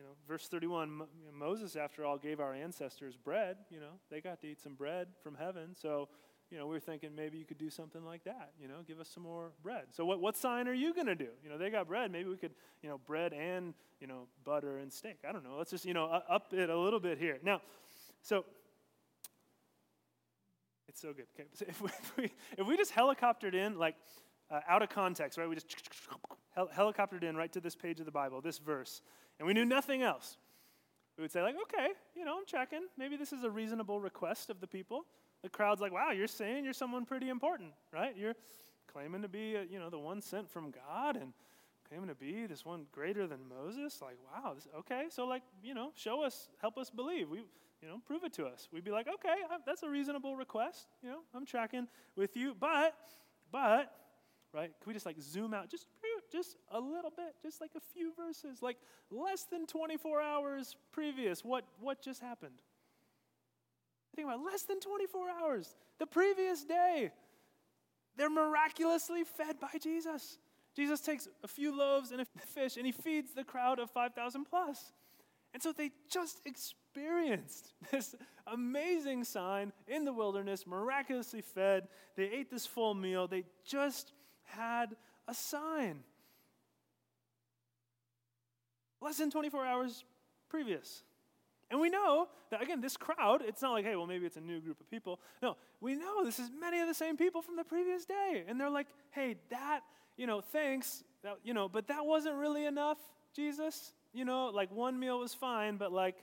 you 0.00 0.06
know, 0.06 0.12
verse 0.26 0.48
31, 0.48 1.02
Moses, 1.38 1.76
after 1.76 2.06
all, 2.06 2.16
gave 2.16 2.40
our 2.40 2.54
ancestors 2.54 3.18
bread. 3.18 3.58
You 3.68 3.80
know, 3.80 4.00
they 4.10 4.22
got 4.22 4.40
to 4.40 4.46
eat 4.46 4.58
some 4.58 4.72
bread 4.72 5.08
from 5.22 5.34
heaven. 5.34 5.76
So, 5.78 6.08
you 6.50 6.56
know, 6.56 6.66
we 6.66 6.76
are 6.76 6.80
thinking 6.80 7.14
maybe 7.14 7.36
you 7.36 7.44
could 7.44 7.58
do 7.58 7.68
something 7.68 8.02
like 8.02 8.24
that, 8.24 8.52
you 8.58 8.66
know, 8.66 8.76
give 8.88 8.98
us 8.98 9.10
some 9.12 9.24
more 9.24 9.52
bread. 9.62 9.88
So 9.90 10.06
what, 10.06 10.18
what 10.22 10.38
sign 10.38 10.68
are 10.68 10.72
you 10.72 10.94
going 10.94 11.06
to 11.06 11.14
do? 11.14 11.28
You 11.44 11.50
know, 11.50 11.58
they 11.58 11.68
got 11.68 11.86
bread. 11.86 12.10
Maybe 12.10 12.30
we 12.30 12.38
could, 12.38 12.52
you 12.82 12.88
know, 12.88 12.98
bread 13.06 13.34
and, 13.34 13.74
you 14.00 14.06
know, 14.06 14.26
butter 14.42 14.78
and 14.78 14.90
steak. 14.90 15.18
I 15.28 15.32
don't 15.32 15.44
know. 15.44 15.56
Let's 15.58 15.70
just, 15.70 15.84
you 15.84 15.92
know, 15.92 16.06
up 16.06 16.54
it 16.54 16.70
a 16.70 16.78
little 16.78 17.00
bit 17.00 17.18
here. 17.18 17.38
Now, 17.42 17.60
so 18.22 18.46
it's 20.88 21.02
so 21.02 21.12
good. 21.12 21.26
Okay, 21.38 21.48
so 21.52 21.66
if, 21.68 21.82
we, 21.82 21.88
if, 21.90 22.16
we, 22.16 22.32
if 22.56 22.66
we 22.66 22.76
just 22.78 22.94
helicoptered 22.94 23.52
in, 23.52 23.78
like, 23.78 23.96
uh, 24.50 24.60
out 24.66 24.80
of 24.80 24.88
context, 24.88 25.36
right? 25.36 25.46
We 25.46 25.56
just 25.56 25.76
hel- 26.56 26.70
helicoptered 26.74 27.22
in 27.22 27.36
right 27.36 27.52
to 27.52 27.60
this 27.60 27.76
page 27.76 28.00
of 28.00 28.06
the 28.06 28.12
Bible, 28.12 28.40
this 28.40 28.58
verse, 28.58 29.02
and 29.40 29.46
we 29.46 29.54
knew 29.54 29.64
nothing 29.64 30.02
else. 30.02 30.36
We 31.16 31.22
would 31.22 31.32
say, 31.32 31.42
like, 31.42 31.56
okay, 31.62 31.88
you 32.14 32.24
know, 32.24 32.36
I'm 32.36 32.46
checking. 32.46 32.82
Maybe 32.96 33.16
this 33.16 33.32
is 33.32 33.42
a 33.42 33.50
reasonable 33.50 33.98
request 33.98 34.50
of 34.50 34.60
the 34.60 34.66
people. 34.66 35.06
The 35.42 35.48
crowd's 35.48 35.80
like, 35.80 35.92
wow, 35.92 36.12
you're 36.12 36.28
saying 36.28 36.64
you're 36.64 36.74
someone 36.74 37.06
pretty 37.06 37.30
important, 37.30 37.72
right? 37.92 38.14
You're 38.16 38.36
claiming 38.92 39.22
to 39.22 39.28
be, 39.28 39.56
a, 39.56 39.64
you 39.64 39.78
know, 39.78 39.90
the 39.90 39.98
one 39.98 40.20
sent 40.20 40.50
from 40.50 40.70
God 40.70 41.16
and 41.16 41.32
claiming 41.88 42.08
to 42.08 42.14
be 42.14 42.46
this 42.46 42.64
one 42.64 42.84
greater 42.92 43.26
than 43.26 43.40
Moses. 43.48 44.00
Like, 44.02 44.18
wow, 44.32 44.52
this, 44.54 44.68
okay, 44.80 45.06
so 45.08 45.26
like, 45.26 45.42
you 45.62 45.74
know, 45.74 45.90
show 45.94 46.22
us, 46.22 46.48
help 46.60 46.76
us 46.76 46.90
believe. 46.90 47.28
We, 47.28 47.38
you 47.38 47.88
know, 47.88 48.00
prove 48.06 48.24
it 48.24 48.34
to 48.34 48.44
us. 48.44 48.68
We'd 48.72 48.84
be 48.84 48.90
like, 48.90 49.08
okay, 49.08 49.36
that's 49.66 49.82
a 49.82 49.88
reasonable 49.88 50.36
request. 50.36 50.86
You 51.02 51.08
know, 51.08 51.20
I'm 51.34 51.46
tracking 51.46 51.88
with 52.14 52.36
you, 52.36 52.54
but, 52.58 52.94
but, 53.50 53.90
right? 54.52 54.70
Can 54.82 54.86
we 54.86 54.92
just 54.92 55.06
like 55.06 55.20
zoom 55.20 55.54
out 55.54 55.70
just, 55.70 55.86
just 56.30 56.56
a 56.70 56.80
little 56.80 57.10
bit, 57.10 57.34
just 57.42 57.60
like 57.60 57.72
a 57.76 57.80
few 57.94 58.12
verses, 58.14 58.62
like 58.62 58.76
less 59.10 59.44
than 59.44 59.66
24 59.66 60.20
hours 60.20 60.76
previous? 60.92 61.44
What, 61.44 61.64
what 61.80 62.02
just 62.02 62.20
happened? 62.20 62.54
Think 64.14 64.26
about 64.26 64.40
it, 64.40 64.44
less 64.44 64.62
than 64.62 64.80
24 64.80 65.28
hours. 65.30 65.74
The 65.98 66.06
previous 66.06 66.64
day, 66.64 67.10
they're 68.16 68.30
miraculously 68.30 69.24
fed 69.24 69.60
by 69.60 69.78
Jesus. 69.80 70.38
Jesus 70.74 71.00
takes 71.00 71.28
a 71.42 71.48
few 71.48 71.76
loaves 71.76 72.12
and 72.12 72.20
a 72.20 72.24
fish 72.54 72.76
and 72.76 72.86
he 72.86 72.92
feeds 72.92 73.32
the 73.32 73.44
crowd 73.44 73.78
of 73.78 73.90
5,000 73.90 74.44
plus. 74.44 74.92
And 75.52 75.62
so 75.62 75.72
they 75.72 75.90
just 76.08 76.40
experienced 76.44 77.72
this 77.90 78.14
amazing 78.46 79.24
sign 79.24 79.72
in 79.86 80.04
the 80.04 80.12
wilderness, 80.12 80.66
miraculously 80.66 81.42
fed. 81.42 81.88
They 82.16 82.24
ate 82.24 82.50
this 82.50 82.66
full 82.66 82.94
meal. 82.94 83.26
They 83.26 83.44
just 83.64 84.12
had 84.44 84.96
a 85.26 85.34
sign. 85.34 86.00
Less 89.00 89.18
than 89.18 89.30
24 89.30 89.64
hours 89.64 90.04
previous. 90.48 91.02
And 91.70 91.80
we 91.80 91.88
know 91.88 92.28
that, 92.50 92.62
again, 92.62 92.80
this 92.80 92.96
crowd, 92.96 93.42
it's 93.46 93.62
not 93.62 93.72
like, 93.72 93.84
hey, 93.84 93.94
well, 93.94 94.06
maybe 94.06 94.26
it's 94.26 94.36
a 94.36 94.40
new 94.40 94.60
group 94.60 94.80
of 94.80 94.90
people. 94.90 95.20
No, 95.40 95.56
we 95.80 95.94
know 95.94 96.24
this 96.24 96.38
is 96.38 96.50
many 96.58 96.80
of 96.80 96.88
the 96.88 96.94
same 96.94 97.16
people 97.16 97.42
from 97.42 97.56
the 97.56 97.64
previous 97.64 98.04
day. 98.04 98.44
And 98.48 98.60
they're 98.60 98.70
like, 98.70 98.88
hey, 99.12 99.36
that, 99.50 99.80
you 100.16 100.26
know, 100.26 100.40
thanks, 100.40 101.04
that, 101.22 101.36
you 101.44 101.54
know, 101.54 101.68
but 101.68 101.86
that 101.88 102.04
wasn't 102.04 102.34
really 102.36 102.66
enough, 102.66 102.98
Jesus. 103.34 103.92
You 104.12 104.24
know, 104.24 104.46
like 104.46 104.72
one 104.72 104.98
meal 104.98 105.20
was 105.20 105.32
fine, 105.32 105.76
but 105.76 105.92
like, 105.92 106.16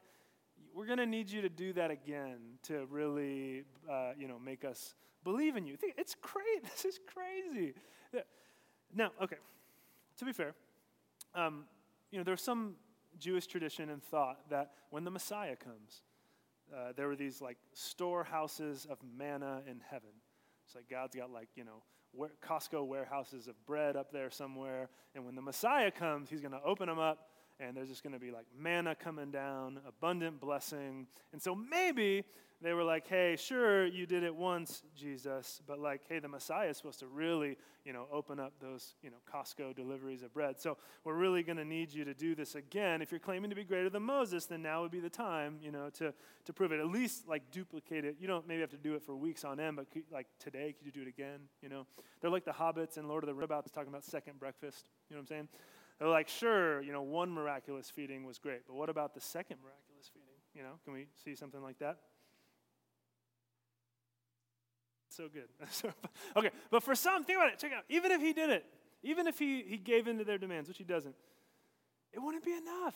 we're 0.74 0.86
going 0.86 1.00
to 1.00 1.06
need 1.06 1.32
you 1.32 1.42
to 1.42 1.50
do 1.50 1.74
that 1.74 1.92
again 1.92 2.38
to 2.64 2.86
really, 2.92 3.64
uh, 3.90 4.12
you 4.20 4.28
know, 4.28 4.38
make 4.38 4.66
us 4.66 4.96
believe 5.24 5.56
in 5.56 5.66
you. 5.66 5.78
It's 5.98 6.16
great. 6.22 6.64
This 6.64 6.86
is 6.86 7.00
crazy. 7.08 7.74
Now, 8.94 9.12
okay, 9.22 9.38
to 10.18 10.26
be 10.26 10.32
fair, 10.32 10.54
um, 11.36 11.66
you 12.12 12.18
know, 12.18 12.24
there's 12.24 12.42
some 12.42 12.76
Jewish 13.20 13.48
tradition 13.48 13.90
and 13.90 14.04
thought 14.04 14.50
that 14.50 14.72
when 14.90 15.04
the 15.04 15.12
Messiah 15.12 15.56
comes, 15.56 16.02
uh, 16.76 16.92
there 16.96 17.08
were 17.08 17.16
these 17.16 17.42
like 17.42 17.58
storehouses 17.74 18.86
of 18.90 18.98
manna 19.18 19.62
in 19.70 19.82
heaven. 19.90 20.10
It's 20.66 20.76
like 20.76 20.90
God's 20.90 21.16
got 21.16 21.32
like, 21.32 21.50
you 21.56 21.64
know, 21.64 21.84
Costco 22.46 22.86
warehouses 22.86 23.48
of 23.48 23.66
bread 23.66 23.96
up 23.96 24.12
there 24.12 24.30
somewhere. 24.32 24.90
And 25.16 25.26
when 25.26 25.36
the 25.36 25.42
Messiah 25.42 25.92
comes, 25.92 26.30
he's 26.30 26.42
going 26.42 26.52
to 26.52 26.64
open 26.64 26.88
them 26.88 27.00
up 27.00 27.30
and 27.60 27.76
there's 27.76 27.90
just 27.90 28.04
going 28.04 28.14
to 28.14 28.20
be 28.20 28.32
like 28.32 28.46
manna 28.58 28.96
coming 28.96 29.32
down, 29.32 29.80
abundant 29.88 30.40
blessing. 30.40 31.08
And 31.34 31.42
so 31.42 31.56
maybe 31.56 32.24
they 32.62 32.74
were 32.74 32.84
like, 32.84 33.08
hey, 33.08 33.36
sure, 33.36 33.86
you 33.86 34.08
did 34.08 34.24
it 34.24 34.36
once, 34.36 34.82
Jesus, 34.96 35.62
but 35.68 35.78
like, 35.78 36.02
hey, 36.10 36.18
the 36.18 36.28
Messiah 36.28 36.70
is 36.70 36.78
supposed 36.78 37.00
to 37.00 37.08
really, 37.08 37.56
you 37.86 37.94
know, 37.94 38.08
open 38.12 38.40
up 38.40 38.54
those, 38.60 38.96
you 39.04 39.12
know, 39.12 39.18
Costco 39.32 39.76
deliveries 39.76 40.24
of 40.24 40.34
bread. 40.34 40.60
So 40.60 40.78
we're 41.04 41.14
really 41.14 41.44
going 41.44 41.58
to 41.58 41.66
need 41.66 41.94
you 41.94 42.04
to 42.06 42.16
do 42.16 42.34
this 42.34 42.56
again. 42.56 43.04
If 43.04 43.12
you're 43.12 43.20
claiming 43.20 43.52
to 43.52 43.56
be 43.56 43.64
greater 43.64 43.92
than 43.92 44.02
Moses, 44.02 44.46
then 44.46 44.64
now 44.64 44.82
would 44.82 44.92
be 44.92 45.00
the 45.00 45.10
time, 45.10 45.60
you 45.62 45.72
know, 45.72 45.92
to, 45.96 46.14
to 46.46 46.54
prove 46.54 46.72
it. 46.72 46.80
At 46.80 46.88
least 46.88 47.28
like 47.28 47.44
duplicate 47.52 48.06
it. 48.06 48.16
You 48.20 48.28
don't 48.28 48.48
maybe 48.48 48.62
have 48.62 48.72
to 48.72 48.78
do 48.78 48.96
it 48.96 49.04
for 49.04 49.16
weeks 49.16 49.44
on 49.44 49.60
end, 49.60 49.76
but 49.76 49.92
could, 49.92 50.04
like 50.12 50.26
today, 50.40 50.74
could 50.76 50.88
you 50.88 50.92
do 50.92 51.04
it 51.04 51.08
again? 51.08 51.42
You 51.62 51.70
know, 51.70 51.86
they're 52.22 52.32
like 52.32 52.46
the 52.46 52.52
hobbits 52.52 52.98
and 52.98 53.08
Lord 53.08 53.24
of 53.24 53.28
the 53.28 53.36
Rings 53.36 53.72
talking 53.72 53.90
about 53.90 54.04
second 54.04 54.40
breakfast. 54.40 54.90
You 55.10 55.16
know 55.16 55.20
what 55.20 55.26
I'm 55.26 55.28
saying? 55.28 55.48
They're 56.00 56.08
like, 56.08 56.28
sure, 56.28 56.82
you 56.82 56.92
know, 56.92 57.02
one 57.02 57.32
miraculous 57.32 57.90
feeding 57.90 58.26
was 58.26 58.38
great, 58.38 58.62
but 58.68 58.76
what 58.76 58.90
about 58.90 59.14
the 59.14 59.22
second 59.22 59.58
miraculous 59.62 60.10
feeding? 60.14 60.28
You 60.54 60.64
know, 60.64 60.80
can 60.84 60.94
we 60.94 61.08
see 61.24 61.36
something 61.36 61.62
like 61.62 61.80
that? 61.80 61.98
So 65.10 65.28
good. 65.28 65.50
okay, 66.36 66.52
but 66.70 66.84
for 66.84 66.94
some, 66.94 67.24
think 67.24 67.38
about 67.38 67.52
it. 67.52 67.60
Check 67.60 67.72
it 67.72 67.78
out. 67.78 67.86
Even 67.90 68.12
if 68.12 68.22
he 68.22 68.34
did 68.34 68.52
it, 68.52 68.66
even 69.02 69.26
if 69.26 69.40
he, 69.40 69.64
he 69.64 69.78
gave 69.78 70.08
in 70.08 70.18
to 70.20 70.24
their 70.24 70.38
demands, 70.38 70.68
which 70.68 70.78
he 70.78 70.84
doesn't, 70.84 71.16
it 72.14 72.20
wouldn't 72.20 72.44
be 72.44 72.54
enough. 72.54 72.96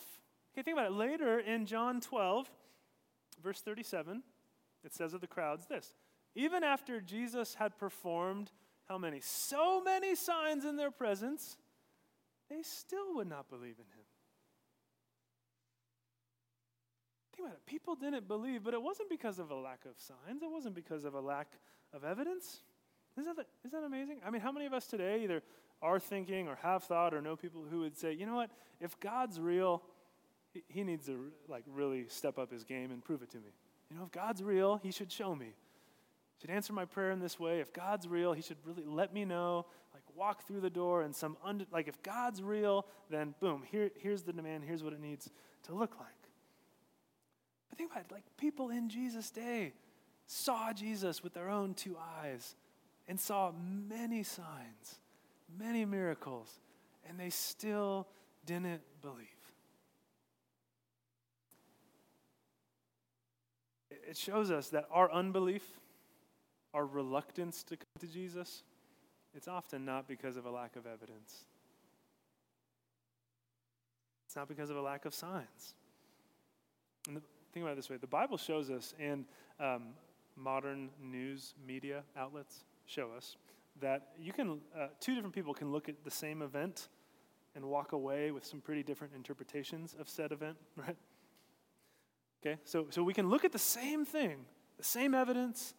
Okay, 0.53 0.61
think 0.63 0.77
about 0.77 0.91
it. 0.91 0.93
Later 0.93 1.39
in 1.39 1.65
John 1.65 2.01
12, 2.01 2.49
verse 3.41 3.61
37, 3.61 4.21
it 4.83 4.93
says 4.93 5.13
of 5.13 5.21
the 5.21 5.27
crowds 5.27 5.65
this 5.65 5.93
Even 6.35 6.63
after 6.63 7.01
Jesus 7.01 7.55
had 7.55 7.77
performed 7.77 8.51
how 8.87 8.97
many? 8.97 9.19
So 9.21 9.81
many 9.81 10.15
signs 10.15 10.65
in 10.65 10.75
their 10.75 10.91
presence, 10.91 11.57
they 12.51 12.61
still 12.63 13.15
would 13.15 13.29
not 13.29 13.49
believe 13.49 13.75
in 13.77 13.85
him. 13.85 14.05
Think 17.33 17.47
about 17.47 17.55
it. 17.55 17.65
People 17.65 17.95
didn't 17.95 18.27
believe, 18.27 18.63
but 18.63 18.73
it 18.73 18.81
wasn't 18.81 19.09
because 19.09 19.39
of 19.39 19.51
a 19.51 19.55
lack 19.55 19.85
of 19.85 19.97
signs, 19.97 20.43
it 20.43 20.51
wasn't 20.51 20.75
because 20.75 21.05
of 21.05 21.13
a 21.13 21.21
lack 21.21 21.47
of 21.93 22.03
evidence. 22.03 22.61
Isn't 23.17 23.35
that, 23.37 23.47
isn't 23.65 23.79
that 23.79 23.85
amazing? 23.85 24.19
I 24.25 24.29
mean, 24.29 24.41
how 24.41 24.51
many 24.51 24.65
of 24.65 24.73
us 24.73 24.85
today 24.85 25.23
either 25.23 25.41
are 25.81 25.99
thinking 25.99 26.47
or 26.47 26.55
have 26.61 26.83
thought 26.83 27.13
or 27.13 27.21
know 27.21 27.35
people 27.35 27.63
who 27.69 27.81
would 27.81 27.97
say, 27.97 28.13
you 28.13 28.25
know 28.25 28.35
what, 28.35 28.51
if 28.79 28.99
God's 28.99 29.39
real, 29.39 29.81
he 30.67 30.83
needs 30.83 31.05
to 31.05 31.31
like 31.47 31.63
really 31.67 32.05
step 32.07 32.37
up 32.37 32.51
his 32.51 32.63
game 32.63 32.91
and 32.91 33.03
prove 33.03 33.21
it 33.21 33.29
to 33.31 33.37
me. 33.37 33.53
You 33.89 33.97
know, 33.97 34.03
if 34.03 34.11
God's 34.11 34.43
real, 34.43 34.79
he 34.83 34.91
should 34.91 35.11
show 35.11 35.35
me. 35.35 35.47
He 35.47 36.41
should 36.41 36.49
answer 36.49 36.73
my 36.73 36.85
prayer 36.85 37.11
in 37.11 37.19
this 37.19 37.39
way. 37.39 37.59
If 37.59 37.73
God's 37.73 38.07
real, 38.07 38.33
he 38.33 38.41
should 38.41 38.57
really 38.65 38.85
let 38.85 39.13
me 39.13 39.25
know 39.25 39.65
walk 40.21 40.45
through 40.45 40.59
the 40.61 40.69
door 40.69 41.01
and 41.01 41.15
some, 41.15 41.35
under, 41.43 41.65
like 41.71 41.87
if 41.87 42.03
God's 42.03 42.43
real, 42.43 42.85
then 43.09 43.33
boom, 43.39 43.63
here, 43.71 43.89
here's 43.97 44.21
the 44.21 44.31
demand, 44.31 44.63
here's 44.63 44.83
what 44.83 44.93
it 44.93 45.01
needs 45.01 45.31
to 45.63 45.73
look 45.73 45.99
like. 45.99 46.09
But 47.69 47.79
think 47.79 47.91
about 47.91 48.05
it, 48.05 48.11
like 48.11 48.23
people 48.37 48.69
in 48.69 48.87
Jesus' 48.87 49.31
day 49.31 49.73
saw 50.27 50.73
Jesus 50.73 51.23
with 51.23 51.33
their 51.33 51.49
own 51.49 51.73
two 51.73 51.97
eyes 52.21 52.55
and 53.07 53.19
saw 53.19 53.51
many 53.89 54.21
signs, 54.21 54.99
many 55.57 55.85
miracles, 55.85 56.59
and 57.09 57.19
they 57.19 57.31
still 57.31 58.07
didn't 58.45 58.81
believe. 59.01 59.25
it 64.07 64.17
shows 64.17 64.51
us 64.51 64.67
that 64.69 64.85
our 64.91 65.09
unbelief, 65.09 65.63
our 66.73 66.85
reluctance 66.85 67.63
to 67.63 67.77
come 67.77 67.85
to 67.99 68.07
Jesus, 68.07 68.63
it's 69.35 69.47
often 69.47 69.85
not 69.85 70.07
because 70.07 70.37
of 70.37 70.45
a 70.45 70.51
lack 70.51 70.75
of 70.75 70.85
evidence. 70.85 71.45
It's 74.25 74.35
not 74.35 74.47
because 74.47 74.69
of 74.69 74.77
a 74.77 74.81
lack 74.81 75.05
of 75.05 75.13
signs. 75.13 75.75
And 77.07 77.17
the, 77.17 77.21
think 77.53 77.63
about 77.63 77.73
it 77.73 77.75
this 77.75 77.89
way 77.89 77.97
the 77.97 78.07
Bible 78.07 78.37
shows 78.37 78.69
us, 78.69 78.93
and 78.99 79.25
um, 79.59 79.89
modern 80.35 80.89
news 81.01 81.53
media 81.65 82.03
outlets 82.17 82.63
show 82.85 83.11
us, 83.15 83.37
that 83.79 84.09
you 84.19 84.33
can, 84.33 84.59
uh, 84.77 84.87
two 84.99 85.15
different 85.15 85.35
people 85.35 85.53
can 85.53 85.71
look 85.71 85.89
at 85.89 86.03
the 86.03 86.11
same 86.11 86.41
event 86.41 86.89
and 87.55 87.65
walk 87.65 87.91
away 87.91 88.31
with 88.31 88.45
some 88.45 88.61
pretty 88.61 88.83
different 88.83 89.13
interpretations 89.15 89.95
of 89.99 90.07
said 90.07 90.31
event, 90.31 90.57
right? 90.75 90.97
Okay, 92.41 92.57
so, 92.63 92.87
so 92.89 93.03
we 93.03 93.13
can 93.13 93.29
look 93.29 93.45
at 93.45 93.51
the 93.51 93.59
same 93.59 94.03
thing, 94.03 94.45
the 94.77 94.83
same 94.83 95.13
evidence, 95.13 95.73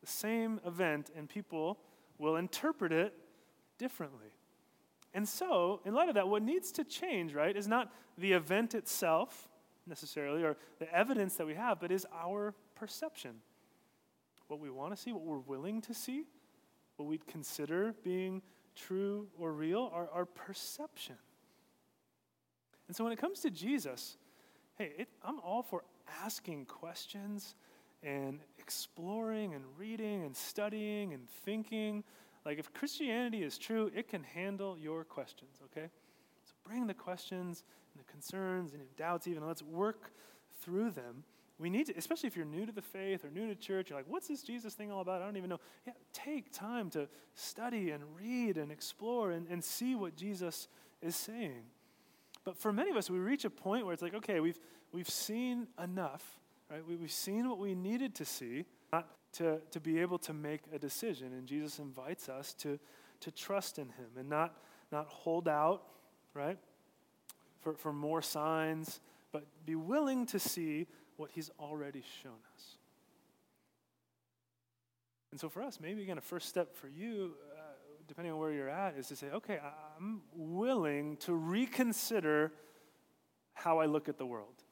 the 0.00 0.06
same 0.06 0.60
event, 0.66 1.10
and 1.16 1.28
people 1.28 1.78
will 2.22 2.36
interpret 2.36 2.92
it 2.92 3.12
differently. 3.78 4.28
And 5.12 5.28
so, 5.28 5.80
in 5.84 5.92
light 5.92 6.08
of 6.08 6.14
that, 6.14 6.28
what 6.28 6.42
needs 6.42 6.72
to 6.72 6.84
change, 6.84 7.34
right, 7.34 7.54
is 7.54 7.68
not 7.68 7.92
the 8.16 8.32
event 8.32 8.74
itself 8.74 9.48
necessarily 9.86 10.42
or 10.42 10.56
the 10.78 10.90
evidence 10.94 11.34
that 11.36 11.46
we 11.46 11.54
have, 11.54 11.80
but 11.80 11.90
is 11.90 12.06
our 12.14 12.54
perception. 12.74 13.32
What 14.46 14.60
we 14.60 14.70
want 14.70 14.94
to 14.94 15.02
see, 15.02 15.12
what 15.12 15.24
we're 15.24 15.38
willing 15.38 15.82
to 15.82 15.94
see, 15.94 16.24
what 16.96 17.06
we'd 17.06 17.26
consider 17.26 17.94
being 18.04 18.40
true 18.74 19.26
or 19.38 19.52
real, 19.52 19.90
our, 19.92 20.08
our 20.12 20.24
perception. 20.24 21.16
And 22.86 22.96
so 22.96 23.04
when 23.04 23.12
it 23.12 23.18
comes 23.18 23.40
to 23.40 23.50
Jesus, 23.50 24.16
hey, 24.76 24.92
it, 24.96 25.08
I'm 25.22 25.40
all 25.40 25.62
for 25.62 25.84
asking 26.24 26.66
questions 26.66 27.54
and 28.02 28.40
exploring 28.58 29.54
and 29.54 29.64
reading 29.78 30.24
and 30.24 30.36
studying 30.36 31.12
and 31.14 31.28
thinking. 31.44 32.04
Like, 32.44 32.58
if 32.58 32.72
Christianity 32.72 33.42
is 33.42 33.58
true, 33.58 33.90
it 33.94 34.08
can 34.08 34.22
handle 34.22 34.76
your 34.78 35.04
questions, 35.04 35.60
okay? 35.66 35.88
So 36.44 36.54
bring 36.64 36.86
the 36.86 36.94
questions 36.94 37.64
and 37.94 38.04
the 38.04 38.10
concerns 38.10 38.72
and 38.72 38.82
doubts, 38.96 39.26
even. 39.28 39.46
Let's 39.46 39.62
work 39.62 40.12
through 40.60 40.90
them. 40.90 41.24
We 41.58 41.70
need 41.70 41.86
to, 41.86 41.96
especially 41.96 42.26
if 42.26 42.36
you're 42.36 42.44
new 42.44 42.66
to 42.66 42.72
the 42.72 42.82
faith 42.82 43.24
or 43.24 43.30
new 43.30 43.46
to 43.46 43.54
church, 43.54 43.90
you're 43.90 43.98
like, 43.98 44.08
what's 44.08 44.26
this 44.26 44.42
Jesus 44.42 44.74
thing 44.74 44.90
all 44.90 45.00
about? 45.00 45.22
I 45.22 45.26
don't 45.26 45.36
even 45.36 45.50
know. 45.50 45.60
Yeah, 45.86 45.92
take 46.12 46.52
time 46.52 46.90
to 46.90 47.08
study 47.34 47.90
and 47.90 48.02
read 48.18 48.56
and 48.56 48.72
explore 48.72 49.30
and, 49.30 49.46
and 49.48 49.62
see 49.62 49.94
what 49.94 50.16
Jesus 50.16 50.66
is 51.00 51.14
saying. 51.14 51.62
But 52.44 52.56
for 52.56 52.72
many 52.72 52.90
of 52.90 52.96
us, 52.96 53.08
we 53.08 53.18
reach 53.18 53.44
a 53.44 53.50
point 53.50 53.84
where 53.84 53.92
it's 53.92 54.02
like, 54.02 54.14
okay, 54.14 54.40
we've, 54.40 54.58
we've 54.90 55.08
seen 55.08 55.68
enough, 55.80 56.40
right? 56.72 56.86
We, 56.88 56.96
we've 56.96 57.12
seen 57.12 57.48
what 57.48 57.58
we 57.58 57.74
needed 57.74 58.14
to 58.16 58.24
see 58.24 58.64
to, 59.34 59.60
to 59.70 59.80
be 59.80 59.98
able 60.00 60.18
to 60.18 60.32
make 60.32 60.60
a 60.72 60.78
decision. 60.78 61.32
And 61.32 61.46
Jesus 61.46 61.78
invites 61.78 62.28
us 62.28 62.54
to, 62.54 62.78
to 63.20 63.30
trust 63.30 63.78
in 63.78 63.86
him 63.86 64.08
and 64.18 64.28
not, 64.28 64.56
not 64.90 65.06
hold 65.06 65.48
out, 65.48 65.84
right, 66.34 66.58
for, 67.60 67.74
for 67.74 67.92
more 67.92 68.22
signs, 68.22 69.00
but 69.32 69.44
be 69.64 69.74
willing 69.74 70.26
to 70.26 70.38
see 70.38 70.86
what 71.16 71.30
he's 71.32 71.50
already 71.58 72.02
shown 72.22 72.38
us. 72.54 72.76
And 75.30 75.40
so 75.40 75.48
for 75.48 75.62
us, 75.62 75.78
maybe 75.80 76.02
again, 76.02 76.18
a 76.18 76.22
first 76.22 76.48
step 76.48 76.76
for 76.76 76.88
you, 76.88 77.32
uh, 77.56 77.62
depending 78.06 78.34
on 78.34 78.38
where 78.38 78.52
you're 78.52 78.68
at, 78.68 78.96
is 78.98 79.08
to 79.08 79.16
say, 79.16 79.28
okay, 79.28 79.58
I'm 79.98 80.20
willing 80.34 81.16
to 81.18 81.32
reconsider 81.32 82.52
how 83.54 83.78
I 83.78 83.86
look 83.86 84.10
at 84.10 84.18
the 84.18 84.26
world. 84.26 84.62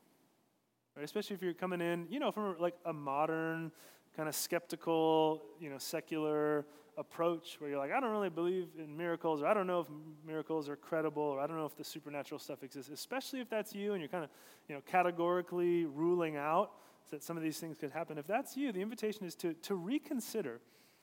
Right? 0.96 1.04
Especially 1.04 1.34
if 1.34 1.42
you're 1.42 1.54
coming 1.54 1.80
in, 1.80 2.06
you 2.10 2.18
know, 2.18 2.30
from 2.30 2.56
like 2.58 2.74
a 2.84 2.92
modern, 2.92 3.72
kind 4.16 4.28
of 4.28 4.34
skeptical, 4.34 5.42
you 5.60 5.70
know, 5.70 5.78
secular 5.78 6.66
approach 6.98 7.56
where 7.58 7.70
you're 7.70 7.78
like, 7.78 7.92
I 7.92 8.00
don't 8.00 8.10
really 8.10 8.28
believe 8.28 8.68
in 8.78 8.96
miracles, 8.96 9.42
or 9.42 9.46
I 9.46 9.54
don't 9.54 9.66
know 9.66 9.80
if 9.80 9.86
miracles 10.26 10.68
are 10.68 10.76
credible, 10.76 11.22
or 11.22 11.40
I 11.40 11.46
don't 11.46 11.56
know 11.56 11.64
if 11.64 11.76
the 11.76 11.84
supernatural 11.84 12.38
stuff 12.38 12.62
exists, 12.62 12.90
especially 12.90 13.40
if 13.40 13.48
that's 13.48 13.74
you 13.74 13.92
and 13.92 14.00
you're 14.00 14.08
kind 14.08 14.24
of, 14.24 14.30
you 14.68 14.74
know, 14.74 14.82
categorically 14.86 15.86
ruling 15.86 16.36
out 16.36 16.72
that 17.10 17.22
some 17.22 17.36
of 17.36 17.42
these 17.42 17.58
things 17.58 17.76
could 17.78 17.90
happen. 17.90 18.18
If 18.18 18.26
that's 18.26 18.56
you, 18.56 18.72
the 18.72 18.82
invitation 18.82 19.24
is 19.24 19.34
to, 19.36 19.54
to 19.54 19.74
reconsider. 19.74 20.60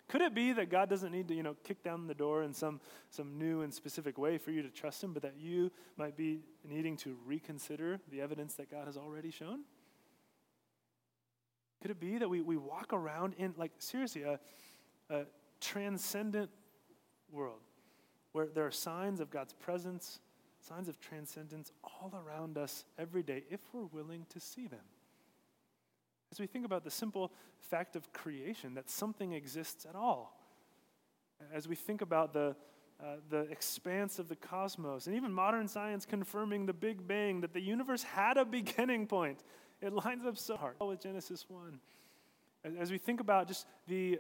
Could 0.08 0.22
it 0.22 0.34
be 0.34 0.54
that 0.54 0.70
God 0.70 0.90
doesn't 0.90 1.12
need 1.12 1.28
to, 1.28 1.34
you 1.34 1.44
know, 1.44 1.56
kick 1.66 1.84
down 1.84 2.08
the 2.08 2.14
door 2.14 2.44
in 2.44 2.54
some, 2.54 2.80
some 3.10 3.38
new 3.38 3.62
and 3.62 3.74
specific 3.74 4.18
way 4.18 4.38
for 4.38 4.52
you 4.52 4.62
to 4.62 4.70
trust 4.70 5.04
Him, 5.04 5.12
but 5.12 5.22
that 5.24 5.36
you 5.38 5.70
might 5.98 6.16
be 6.16 6.40
needing 6.64 6.96
to 6.98 7.18
reconsider 7.26 8.00
the 8.10 8.22
evidence 8.22 8.54
that 8.56 8.72
God 8.72 8.86
has 8.86 8.96
already 8.96 9.32
shown? 9.32 9.62
Could 11.82 11.92
it 11.92 12.00
be 12.00 12.18
that 12.18 12.30
we, 12.30 12.42
we 12.42 12.58
walk 12.58 12.94
around 12.94 13.36
in, 13.38 13.54
like, 13.58 13.72
seriously, 13.78 14.24
a, 14.24 14.40
a 15.10 15.26
transcendent 15.62 16.50
world 17.32 17.62
where 18.32 18.48
there 18.48 18.66
are 18.66 18.72
signs 18.72 19.20
of 19.20 19.30
God's 19.30 19.54
presence, 19.54 20.20
signs 20.60 20.88
of 20.88 21.00
transcendence 21.00 21.72
all 21.84 22.14
around 22.14 22.58
us 22.58 22.86
every 22.98 23.24
day 23.24 23.44
if 23.50 23.60
we're 23.74 23.86
willing 23.86 24.26
to 24.30 24.40
see 24.40 24.68
them. 24.68 24.86
As 26.32 26.40
we 26.40 26.48
think 26.48 26.66
about 26.66 26.84
the 26.84 26.92
simple 26.92 27.32
fact 27.60 27.96
of 27.96 28.12
creation, 28.12 28.74
that 28.76 28.90
something 28.90 29.34
exists 29.34 29.86
at 29.86 29.96
all. 29.96 30.40
As 31.54 31.68
we 31.68 31.76
think 31.76 32.02
about 32.02 32.34
the, 32.34 32.56
uh, 33.02 33.16
the 33.30 33.42
expanse 33.52 34.20
of 34.20 34.28
the 34.28 34.36
cosmos, 34.36 35.08
and 35.08 35.16
even 35.16 35.32
modern 35.32 35.68
science 35.68 36.06
confirming 36.06 36.66
the 36.66 36.74
Big 36.74 37.08
Bang, 37.08 37.42
that 37.42 37.54
the 37.54 37.62
universe 37.62 38.04
had 38.04 38.38
a 38.38 38.46
beginning 38.60 39.08
point. 39.08 39.44
It 39.82 39.94
lines 39.94 40.26
up 40.26 40.38
so 40.38 40.58
hard 40.58 40.76
with 40.80 41.02
Genesis 41.02 41.46
1. 41.48 41.80
As 42.80 42.92
we 42.92 42.98
think 42.98 43.20
about 43.20 43.48
just 43.48 43.66
the 43.88 44.20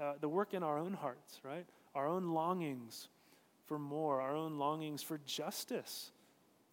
uh, 0.00 0.14
the 0.20 0.28
work 0.28 0.54
in 0.54 0.62
our 0.62 0.78
own 0.78 0.94
hearts, 0.94 1.40
right? 1.44 1.66
Our 1.94 2.06
own 2.06 2.32
longings 2.32 3.08
for 3.66 3.78
more, 3.78 4.20
our 4.20 4.34
own 4.34 4.58
longings 4.58 5.02
for 5.02 5.18
justice, 5.26 6.12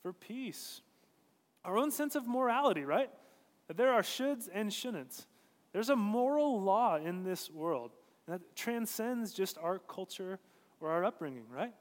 for 0.01 0.13
peace, 0.13 0.81
our 1.65 1.77
own 1.77 1.91
sense 1.91 2.15
of 2.15 2.27
morality, 2.27 2.85
right? 2.85 3.09
That 3.67 3.77
there 3.77 3.93
are 3.93 4.01
shoulds 4.01 4.47
and 4.53 4.71
shouldn'ts. 4.71 5.25
There's 5.73 5.89
a 5.89 5.95
moral 5.95 6.61
law 6.61 6.97
in 6.97 7.23
this 7.23 7.49
world 7.49 7.91
that 8.27 8.41
transcends 8.55 9.33
just 9.33 9.57
our 9.57 9.79
culture 9.79 10.39
or 10.79 10.89
our 10.89 11.03
upbringing, 11.03 11.45
right? 11.53 11.73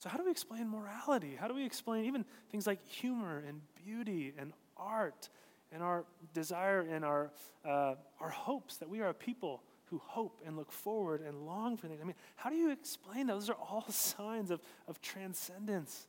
So, 0.00 0.08
how 0.08 0.18
do 0.18 0.24
we 0.24 0.30
explain 0.30 0.68
morality? 0.68 1.36
How 1.38 1.48
do 1.48 1.54
we 1.54 1.64
explain 1.64 2.04
even 2.04 2.24
things 2.50 2.66
like 2.66 2.84
humor 2.86 3.42
and 3.46 3.60
beauty 3.84 4.32
and 4.38 4.52
art 4.78 5.28
and 5.72 5.82
our 5.82 6.04
desire 6.32 6.80
and 6.80 7.04
our, 7.04 7.30
uh, 7.64 7.94
our 8.20 8.30
hopes 8.30 8.76
that 8.78 8.88
we 8.88 9.00
are 9.00 9.08
a 9.08 9.14
people 9.14 9.62
who 9.86 9.98
hope 10.04 10.40
and 10.46 10.56
look 10.56 10.70
forward 10.70 11.22
and 11.22 11.46
long 11.46 11.76
for 11.76 11.88
things. 11.88 12.00
I 12.02 12.04
mean, 12.04 12.16
how 12.36 12.50
do 12.50 12.56
you 12.56 12.70
explain 12.70 13.26
that? 13.26 13.34
Those 13.34 13.50
are 13.50 13.54
all 13.54 13.86
signs 13.90 14.50
of, 14.50 14.60
of 14.86 15.00
transcendence, 15.00 16.06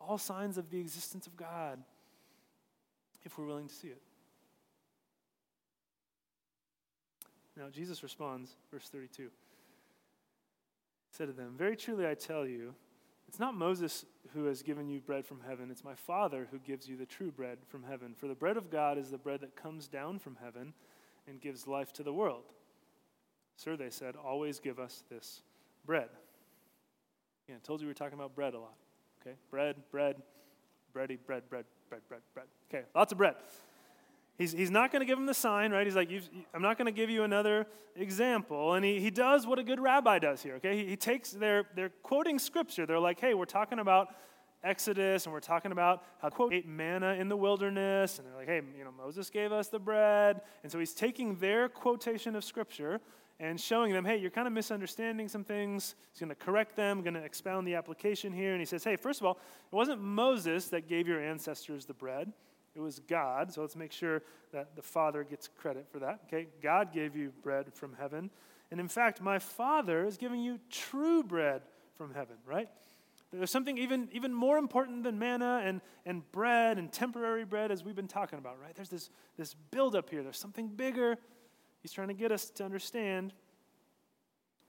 all 0.00 0.18
signs 0.18 0.58
of 0.58 0.70
the 0.70 0.80
existence 0.80 1.26
of 1.26 1.36
God, 1.36 1.78
if 3.24 3.38
we're 3.38 3.46
willing 3.46 3.68
to 3.68 3.74
see 3.74 3.88
it. 3.88 4.02
Now, 7.56 7.68
Jesus 7.70 8.02
responds, 8.02 8.56
verse 8.70 8.88
32. 8.88 9.22
He 9.22 9.30
said 11.10 11.28
to 11.28 11.32
them, 11.32 11.54
Very 11.56 11.76
truly 11.76 12.06
I 12.06 12.14
tell 12.14 12.46
you, 12.46 12.74
it's 13.34 13.40
not 13.40 13.56
Moses 13.56 14.04
who 14.32 14.44
has 14.44 14.62
given 14.62 14.88
you 14.88 15.00
bread 15.00 15.26
from 15.26 15.40
heaven, 15.44 15.68
it's 15.68 15.82
my 15.82 15.96
Father 15.96 16.46
who 16.52 16.58
gives 16.60 16.88
you 16.88 16.96
the 16.96 17.04
true 17.04 17.32
bread 17.32 17.58
from 17.66 17.82
heaven. 17.82 18.14
For 18.16 18.28
the 18.28 18.34
bread 18.36 18.56
of 18.56 18.70
God 18.70 18.96
is 18.96 19.10
the 19.10 19.18
bread 19.18 19.40
that 19.40 19.56
comes 19.56 19.88
down 19.88 20.20
from 20.20 20.36
heaven 20.40 20.72
and 21.26 21.40
gives 21.40 21.66
life 21.66 21.92
to 21.94 22.04
the 22.04 22.12
world. 22.12 22.44
Sir, 23.56 23.76
they 23.76 23.90
said, 23.90 24.14
always 24.14 24.60
give 24.60 24.78
us 24.78 25.02
this 25.10 25.42
bread. 25.84 26.10
Yeah, 27.48 27.56
I 27.56 27.58
told 27.66 27.80
you 27.80 27.88
we 27.88 27.90
were 27.90 27.94
talking 27.94 28.14
about 28.16 28.36
bread 28.36 28.54
a 28.54 28.60
lot. 28.60 28.76
Okay? 29.20 29.34
Bread, 29.50 29.82
bread, 29.90 30.22
bready, 30.94 31.18
bread, 31.26 31.42
bread, 31.50 31.64
bread, 31.90 32.02
bread, 32.08 32.20
bread. 32.34 32.46
Okay, 32.72 32.84
lots 32.94 33.10
of 33.10 33.18
bread. 33.18 33.34
He's, 34.38 34.52
he's 34.52 34.70
not 34.70 34.90
going 34.90 35.00
to 35.00 35.06
give 35.06 35.18
him 35.18 35.26
the 35.26 35.34
sign, 35.34 35.70
right? 35.70 35.86
He's 35.86 35.94
like, 35.94 36.10
I'm 36.52 36.62
not 36.62 36.76
going 36.76 36.86
to 36.86 36.92
give 36.92 37.08
you 37.08 37.22
another 37.22 37.66
example. 37.94 38.74
And 38.74 38.84
he, 38.84 39.00
he 39.00 39.10
does 39.10 39.46
what 39.46 39.58
a 39.58 39.62
good 39.62 39.78
rabbi 39.78 40.18
does 40.18 40.42
here, 40.42 40.56
okay? 40.56 40.76
He, 40.76 40.90
he 40.90 40.96
takes, 40.96 41.30
their, 41.30 41.66
they're 41.76 41.92
quoting 42.02 42.38
scripture. 42.38 42.84
They're 42.84 42.98
like, 42.98 43.20
hey, 43.20 43.34
we're 43.34 43.44
talking 43.44 43.78
about 43.78 44.08
Exodus, 44.64 45.26
and 45.26 45.32
we're 45.32 45.40
talking 45.40 45.72
about 45.72 46.02
how 46.22 46.30
quote 46.30 46.52
ate 46.54 46.66
manna 46.66 47.14
in 47.14 47.28
the 47.28 47.36
wilderness, 47.36 48.18
and 48.18 48.26
they're 48.26 48.34
like, 48.34 48.48
hey, 48.48 48.62
you 48.76 48.82
know, 48.82 48.90
Moses 48.90 49.28
gave 49.28 49.52
us 49.52 49.68
the 49.68 49.78
bread, 49.78 50.40
and 50.62 50.72
so 50.72 50.78
he's 50.78 50.94
taking 50.94 51.36
their 51.36 51.68
quotation 51.68 52.34
of 52.34 52.42
scripture 52.44 52.98
and 53.40 53.60
showing 53.60 53.92
them, 53.92 54.04
hey, 54.04 54.16
you're 54.16 54.30
kind 54.30 54.46
of 54.46 54.54
misunderstanding 54.54 55.28
some 55.28 55.44
things. 55.44 55.96
He's 56.12 56.20
going 56.20 56.30
to 56.30 56.34
correct 56.34 56.76
them, 56.76 57.02
going 57.02 57.14
to 57.14 57.22
expound 57.22 57.66
the 57.66 57.74
application 57.74 58.32
here. 58.32 58.52
And 58.52 58.60
he 58.60 58.64
says, 58.64 58.84
hey, 58.84 58.96
first 58.96 59.20
of 59.20 59.26
all, 59.26 59.38
it 59.70 59.74
wasn't 59.74 60.00
Moses 60.00 60.68
that 60.68 60.88
gave 60.88 61.06
your 61.06 61.20
ancestors 61.20 61.84
the 61.84 61.94
bread, 61.94 62.32
it 62.74 62.80
was 62.80 63.00
God. 63.00 63.52
So 63.52 63.60
let's 63.60 63.76
make 63.76 63.92
sure 63.92 64.22
that 64.52 64.76
the 64.76 64.82
Father 64.82 65.24
gets 65.24 65.48
credit 65.48 65.86
for 65.90 65.98
that. 66.00 66.20
Okay? 66.26 66.48
God 66.62 66.92
gave 66.92 67.14
you 67.16 67.32
bread 67.42 67.72
from 67.72 67.94
heaven. 67.98 68.30
And 68.70 68.80
in 68.80 68.88
fact, 68.88 69.20
my 69.20 69.38
Father 69.38 70.04
is 70.04 70.16
giving 70.16 70.40
you 70.40 70.58
true 70.70 71.22
bread 71.22 71.62
from 71.94 72.12
heaven, 72.14 72.36
right? 72.46 72.68
There's 73.32 73.50
something 73.50 73.78
even, 73.78 74.08
even 74.12 74.32
more 74.32 74.58
important 74.58 75.02
than 75.02 75.18
manna 75.18 75.62
and, 75.64 75.80
and 76.06 76.30
bread 76.32 76.78
and 76.78 76.92
temporary 76.92 77.44
bread, 77.44 77.70
as 77.70 77.84
we've 77.84 77.96
been 77.96 78.08
talking 78.08 78.38
about, 78.38 78.60
right? 78.60 78.74
There's 78.74 78.88
this, 78.88 79.10
this 79.36 79.54
buildup 79.70 80.10
here. 80.10 80.22
There's 80.22 80.38
something 80.38 80.68
bigger. 80.68 81.16
He's 81.82 81.92
trying 81.92 82.08
to 82.08 82.14
get 82.14 82.32
us 82.32 82.50
to 82.50 82.64
understand. 82.64 83.32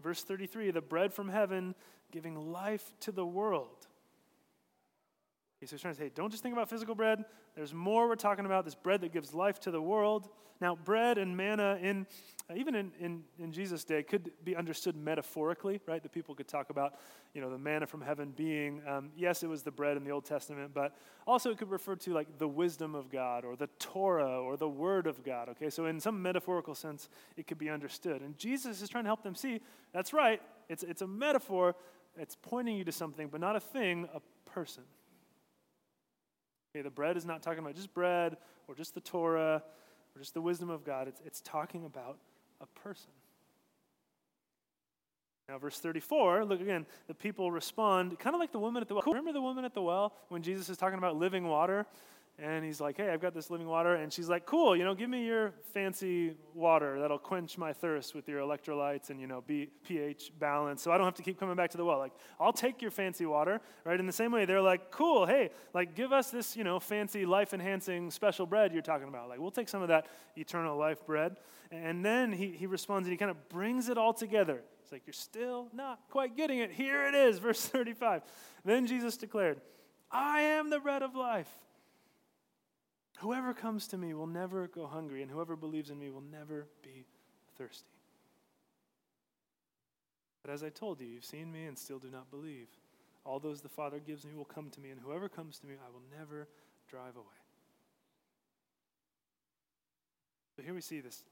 Verse 0.01 0.23
33 0.23 0.71
the 0.71 0.81
bread 0.81 1.13
from 1.13 1.29
heaven 1.29 1.75
giving 2.11 2.51
life 2.51 2.93
to 3.01 3.11
the 3.11 3.25
world. 3.25 3.87
He's 5.59 5.69
trying 5.81 5.93
to 5.93 5.99
say, 5.99 6.11
don't 6.13 6.29
just 6.29 6.43
think 6.43 6.53
about 6.53 6.69
physical 6.69 6.95
bread. 6.95 7.23
There's 7.55 7.73
more 7.73 8.07
we're 8.07 8.15
talking 8.15 8.45
about 8.45 8.65
this 8.65 8.75
bread 8.75 9.01
that 9.01 9.13
gives 9.13 9.33
life 9.33 9.59
to 9.61 9.71
the 9.71 9.81
world. 9.81 10.29
Now, 10.61 10.75
bread 10.75 11.17
and 11.17 11.35
manna, 11.35 11.77
in, 11.81 12.05
uh, 12.49 12.53
even 12.55 12.75
in, 12.75 12.91
in, 12.99 13.23
in 13.39 13.51
Jesus' 13.51 13.83
day, 13.83 14.03
could 14.03 14.31
be 14.43 14.55
understood 14.55 14.95
metaphorically, 14.95 15.81
right? 15.85 16.01
The 16.01 16.09
people 16.09 16.33
could 16.35 16.47
talk 16.47 16.69
about, 16.69 16.95
you 17.33 17.41
know, 17.41 17.49
the 17.49 17.57
manna 17.57 17.87
from 17.87 18.01
heaven 18.01 18.33
being, 18.35 18.81
um, 18.87 19.09
yes, 19.17 19.43
it 19.43 19.47
was 19.47 19.63
the 19.63 19.71
bread 19.71 19.97
in 19.97 20.03
the 20.03 20.11
Old 20.11 20.25
Testament, 20.25 20.71
but 20.73 20.95
also 21.27 21.49
it 21.49 21.57
could 21.57 21.69
refer 21.69 21.95
to 21.95 22.13
like 22.13 22.37
the 22.37 22.47
wisdom 22.47 22.95
of 22.95 23.09
God 23.09 23.43
or 23.43 23.55
the 23.55 23.67
Torah 23.79 24.41
or 24.41 24.55
the 24.55 24.69
Word 24.69 25.07
of 25.07 25.23
God, 25.23 25.49
okay? 25.49 25.69
So, 25.69 25.85
in 25.85 25.99
some 25.99 26.21
metaphorical 26.21 26.75
sense, 26.75 27.09
it 27.35 27.47
could 27.47 27.57
be 27.57 27.69
understood. 27.69 28.21
And 28.21 28.37
Jesus 28.37 28.81
is 28.81 28.89
trying 28.89 29.03
to 29.05 29.09
help 29.09 29.23
them 29.23 29.35
see 29.35 29.61
that's 29.93 30.13
right, 30.13 30.41
it's, 30.69 30.83
it's 30.83 31.01
a 31.01 31.07
metaphor, 31.07 31.75
it's 32.17 32.35
pointing 32.41 32.77
you 32.77 32.83
to 32.85 32.91
something, 32.91 33.27
but 33.27 33.41
not 33.41 33.55
a 33.55 33.61
thing, 33.61 34.07
a 34.13 34.21
person. 34.49 34.83
Okay, 36.75 36.81
the 36.81 36.89
bread 36.89 37.15
is 37.15 37.25
not 37.25 37.41
talking 37.41 37.59
about 37.59 37.73
just 37.73 37.93
bread 37.93 38.35
or 38.67 38.75
just 38.75 38.93
the 38.93 38.99
Torah 38.99 39.63
or 40.13 40.19
just 40.19 40.33
the 40.33 40.41
wisdom 40.41 40.69
of 40.69 40.83
God. 40.83 41.07
It's, 41.07 41.21
it's 41.25 41.39
talking 41.39 41.85
about 41.85 42.17
a 42.59 42.65
person. 42.77 43.11
Now, 45.47 45.57
verse 45.57 45.79
34, 45.79 46.43
look 46.43 46.59
again, 46.59 46.85
the 47.07 47.13
people 47.13 47.49
respond 47.49 48.19
kind 48.19 48.35
of 48.35 48.41
like 48.41 48.51
the 48.51 48.59
woman 48.59 48.81
at 48.81 48.89
the 48.89 48.95
well. 48.95 49.03
Remember 49.07 49.31
the 49.31 49.41
woman 49.41 49.63
at 49.63 49.73
the 49.73 49.81
well 49.81 50.15
when 50.27 50.43
Jesus 50.43 50.67
is 50.67 50.75
talking 50.75 50.97
about 50.97 51.15
living 51.15 51.47
water? 51.47 51.85
And 52.37 52.65
he's 52.65 52.81
like, 52.81 52.97
hey, 52.97 53.11
I've 53.11 53.21
got 53.21 53.33
this 53.33 53.49
living 53.49 53.67
water. 53.67 53.95
And 53.95 54.11
she's 54.11 54.27
like, 54.27 54.45
cool, 54.45 54.75
you 54.75 54.83
know, 54.83 54.93
give 54.93 55.09
me 55.09 55.25
your 55.25 55.53
fancy 55.73 56.35
water 56.53 56.99
that'll 56.99 57.17
quench 57.17 57.57
my 57.57 57.71
thirst 57.71 58.13
with 58.13 58.27
your 58.27 58.41
electrolytes 58.41 59.09
and, 59.09 59.21
you 59.21 59.27
know, 59.27 59.41
pH 59.41 60.33
balance 60.37 60.81
so 60.81 60.91
I 60.91 60.97
don't 60.97 61.05
have 61.05 61.15
to 61.15 61.23
keep 61.23 61.39
coming 61.39 61.55
back 61.55 61.69
to 61.71 61.77
the 61.77 61.85
well. 61.85 61.97
Like, 61.97 62.11
I'll 62.37 62.51
take 62.51 62.81
your 62.81 62.91
fancy 62.91 63.25
water, 63.25 63.61
right? 63.85 63.97
In 63.97 64.05
the 64.05 64.11
same 64.11 64.33
way, 64.33 64.43
they're 64.43 64.61
like, 64.61 64.91
cool, 64.91 65.25
hey, 65.25 65.51
like, 65.73 65.95
give 65.95 66.11
us 66.11 66.29
this, 66.29 66.57
you 66.57 66.65
know, 66.65 66.77
fancy 66.77 67.25
life 67.25 67.53
enhancing 67.53 68.11
special 68.11 68.45
bread 68.45 68.73
you're 68.73 68.81
talking 68.81 69.07
about. 69.07 69.29
Like, 69.29 69.39
we'll 69.39 69.49
take 69.49 69.69
some 69.69 69.81
of 69.81 69.87
that 69.87 70.07
eternal 70.35 70.77
life 70.77 71.05
bread. 71.05 71.37
And 71.71 72.03
then 72.03 72.33
he, 72.33 72.51
he 72.51 72.67
responds 72.67 73.07
and 73.07 73.13
he 73.13 73.17
kind 73.17 73.31
of 73.31 73.47
brings 73.47 73.87
it 73.87 73.97
all 73.97 74.13
together. 74.13 74.61
It's 74.83 74.91
like, 74.91 75.03
you're 75.07 75.13
still 75.13 75.69
not 75.73 75.99
quite 76.09 76.35
getting 76.35 76.59
it. 76.59 76.71
Here 76.71 77.07
it 77.07 77.15
is, 77.15 77.39
verse 77.39 77.65
35. 77.65 78.23
Then 78.65 78.87
Jesus 78.87 79.15
declared, 79.15 79.61
I 80.11 80.41
am 80.41 80.69
the 80.69 80.79
bread 80.79 81.01
of 81.01 81.15
life. 81.15 81.49
Whoever 83.19 83.53
comes 83.53 83.87
to 83.87 83.97
me 83.97 84.13
will 84.13 84.27
never 84.27 84.67
go 84.67 84.87
hungry, 84.87 85.21
and 85.21 85.31
whoever 85.31 85.55
believes 85.55 85.89
in 85.89 85.99
me 85.99 86.09
will 86.09 86.23
never 86.31 86.67
be 86.83 87.05
thirsty. 87.57 87.87
But 90.41 90.51
as 90.51 90.63
I 90.63 90.69
told 90.69 90.99
you, 90.99 91.07
you've 91.07 91.25
seen 91.25 91.51
me 91.51 91.65
and 91.65 91.77
still 91.77 91.97
do 91.97 92.09
not 92.11 92.29
believe. 92.29 92.67
All 93.23 93.39
those 93.39 93.61
the 93.61 93.69
Father 93.69 93.99
gives 93.99 94.25
me 94.25 94.33
will 94.35 94.45
come 94.45 94.69
to 94.69 94.79
me, 94.79 94.91
and 94.91 94.99
whoever 94.99 95.27
comes 95.27 95.57
to 95.59 95.65
me, 95.65 95.73
I 95.73 95.89
will 95.91 96.03
never 96.19 96.47
drive 96.89 97.15
away. 97.15 97.25
So 100.55 100.61
here 100.61 100.73
we 100.73 100.81
see 100.81 100.99
this 100.99 101.23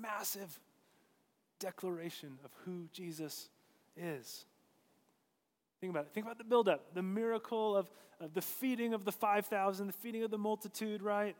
massive 0.00 0.58
declaration 1.58 2.38
of 2.44 2.50
who 2.64 2.88
Jesus 2.92 3.48
is. 3.96 4.46
Think 5.84 5.92
about 5.92 6.06
it. 6.06 6.14
Think 6.14 6.24
about 6.24 6.38
the 6.38 6.44
buildup, 6.44 6.94
the 6.94 7.02
miracle 7.02 7.76
of, 7.76 7.90
of 8.18 8.32
the 8.32 8.40
feeding 8.40 8.94
of 8.94 9.04
the 9.04 9.12
5,000, 9.12 9.86
the 9.86 9.92
feeding 9.92 10.22
of 10.22 10.30
the 10.30 10.38
multitude, 10.38 11.02
right? 11.02 11.36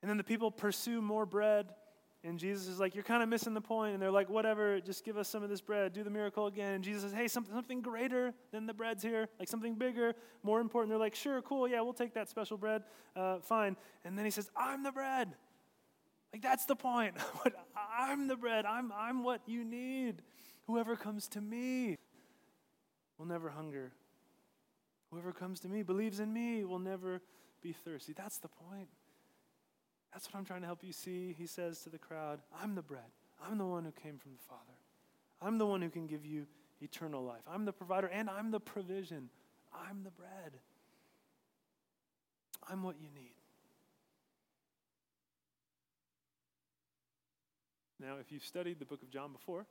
And 0.00 0.10
then 0.10 0.16
the 0.16 0.24
people 0.24 0.50
pursue 0.50 1.00
more 1.00 1.24
bread. 1.24 1.68
And 2.24 2.36
Jesus 2.36 2.66
is 2.66 2.80
like, 2.80 2.96
You're 2.96 3.04
kind 3.04 3.22
of 3.22 3.28
missing 3.28 3.54
the 3.54 3.60
point. 3.60 3.94
And 3.94 4.02
they're 4.02 4.10
like, 4.10 4.28
Whatever, 4.28 4.80
just 4.80 5.04
give 5.04 5.16
us 5.16 5.28
some 5.28 5.44
of 5.44 5.50
this 5.50 5.60
bread. 5.60 5.92
Do 5.92 6.02
the 6.02 6.10
miracle 6.10 6.48
again. 6.48 6.74
And 6.74 6.82
Jesus 6.82 7.02
says, 7.02 7.12
Hey, 7.12 7.28
something, 7.28 7.54
something 7.54 7.80
greater 7.80 8.34
than 8.50 8.66
the 8.66 8.74
bread's 8.74 9.04
here, 9.04 9.28
like 9.38 9.48
something 9.48 9.76
bigger, 9.76 10.14
more 10.42 10.60
important. 10.60 10.90
They're 10.90 10.98
like, 10.98 11.14
Sure, 11.14 11.40
cool. 11.42 11.68
Yeah, 11.68 11.80
we'll 11.82 11.92
take 11.92 12.14
that 12.14 12.28
special 12.28 12.56
bread. 12.56 12.82
Uh, 13.14 13.38
fine. 13.38 13.76
And 14.04 14.18
then 14.18 14.24
he 14.24 14.32
says, 14.32 14.50
I'm 14.56 14.82
the 14.82 14.90
bread. 14.90 15.32
Like, 16.32 16.42
that's 16.42 16.64
the 16.64 16.76
point. 16.76 17.14
I'm 18.00 18.26
the 18.26 18.36
bread. 18.36 18.66
I'm, 18.66 18.92
I'm 18.92 19.22
what 19.22 19.42
you 19.46 19.64
need. 19.64 20.22
Whoever 20.66 20.96
comes 20.96 21.28
to 21.28 21.40
me 21.40 21.98
will 23.18 23.26
never 23.26 23.50
hunger. 23.50 23.92
Whoever 25.10 25.32
comes 25.32 25.60
to 25.60 25.68
me, 25.68 25.82
believes 25.82 26.20
in 26.20 26.32
me, 26.32 26.64
will 26.64 26.78
never 26.78 27.20
be 27.62 27.72
thirsty. 27.72 28.12
That's 28.12 28.38
the 28.38 28.48
point. 28.48 28.88
That's 30.12 30.26
what 30.26 30.38
I'm 30.38 30.44
trying 30.44 30.60
to 30.60 30.66
help 30.66 30.82
you 30.82 30.92
see. 30.92 31.34
He 31.38 31.46
says 31.46 31.80
to 31.82 31.90
the 31.90 31.98
crowd, 31.98 32.40
I'm 32.62 32.74
the 32.74 32.82
bread. 32.82 33.10
I'm 33.46 33.58
the 33.58 33.66
one 33.66 33.84
who 33.84 33.92
came 33.92 34.18
from 34.18 34.32
the 34.32 34.42
Father. 34.48 34.78
I'm 35.40 35.58
the 35.58 35.66
one 35.66 35.82
who 35.82 35.90
can 35.90 36.06
give 36.06 36.24
you 36.24 36.46
eternal 36.80 37.22
life. 37.22 37.42
I'm 37.50 37.64
the 37.64 37.72
provider 37.72 38.06
and 38.08 38.28
I'm 38.28 38.50
the 38.50 38.60
provision. 38.60 39.30
I'm 39.74 40.02
the 40.04 40.10
bread. 40.10 40.58
I'm 42.68 42.82
what 42.82 42.96
you 43.00 43.08
need. 43.14 43.32
Now, 48.00 48.16
if 48.20 48.32
you've 48.32 48.44
studied 48.44 48.78
the 48.78 48.84
book 48.84 49.02
of 49.02 49.10
John 49.10 49.32
before, 49.32 49.64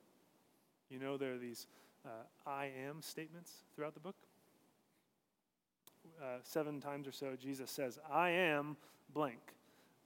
you 0.89 0.99
know 0.99 1.17
there 1.17 1.33
are 1.33 1.37
these 1.37 1.67
uh, 2.05 2.49
I 2.49 2.71
am 2.87 3.01
statements 3.01 3.51
throughout 3.75 3.93
the 3.93 3.99
book. 3.99 4.15
Uh, 6.21 6.37
seven 6.43 6.79
times 6.79 7.07
or 7.07 7.11
so, 7.11 7.35
Jesus 7.39 7.69
says, 7.69 7.99
I 8.11 8.29
am 8.31 8.77
blank. 9.13 9.39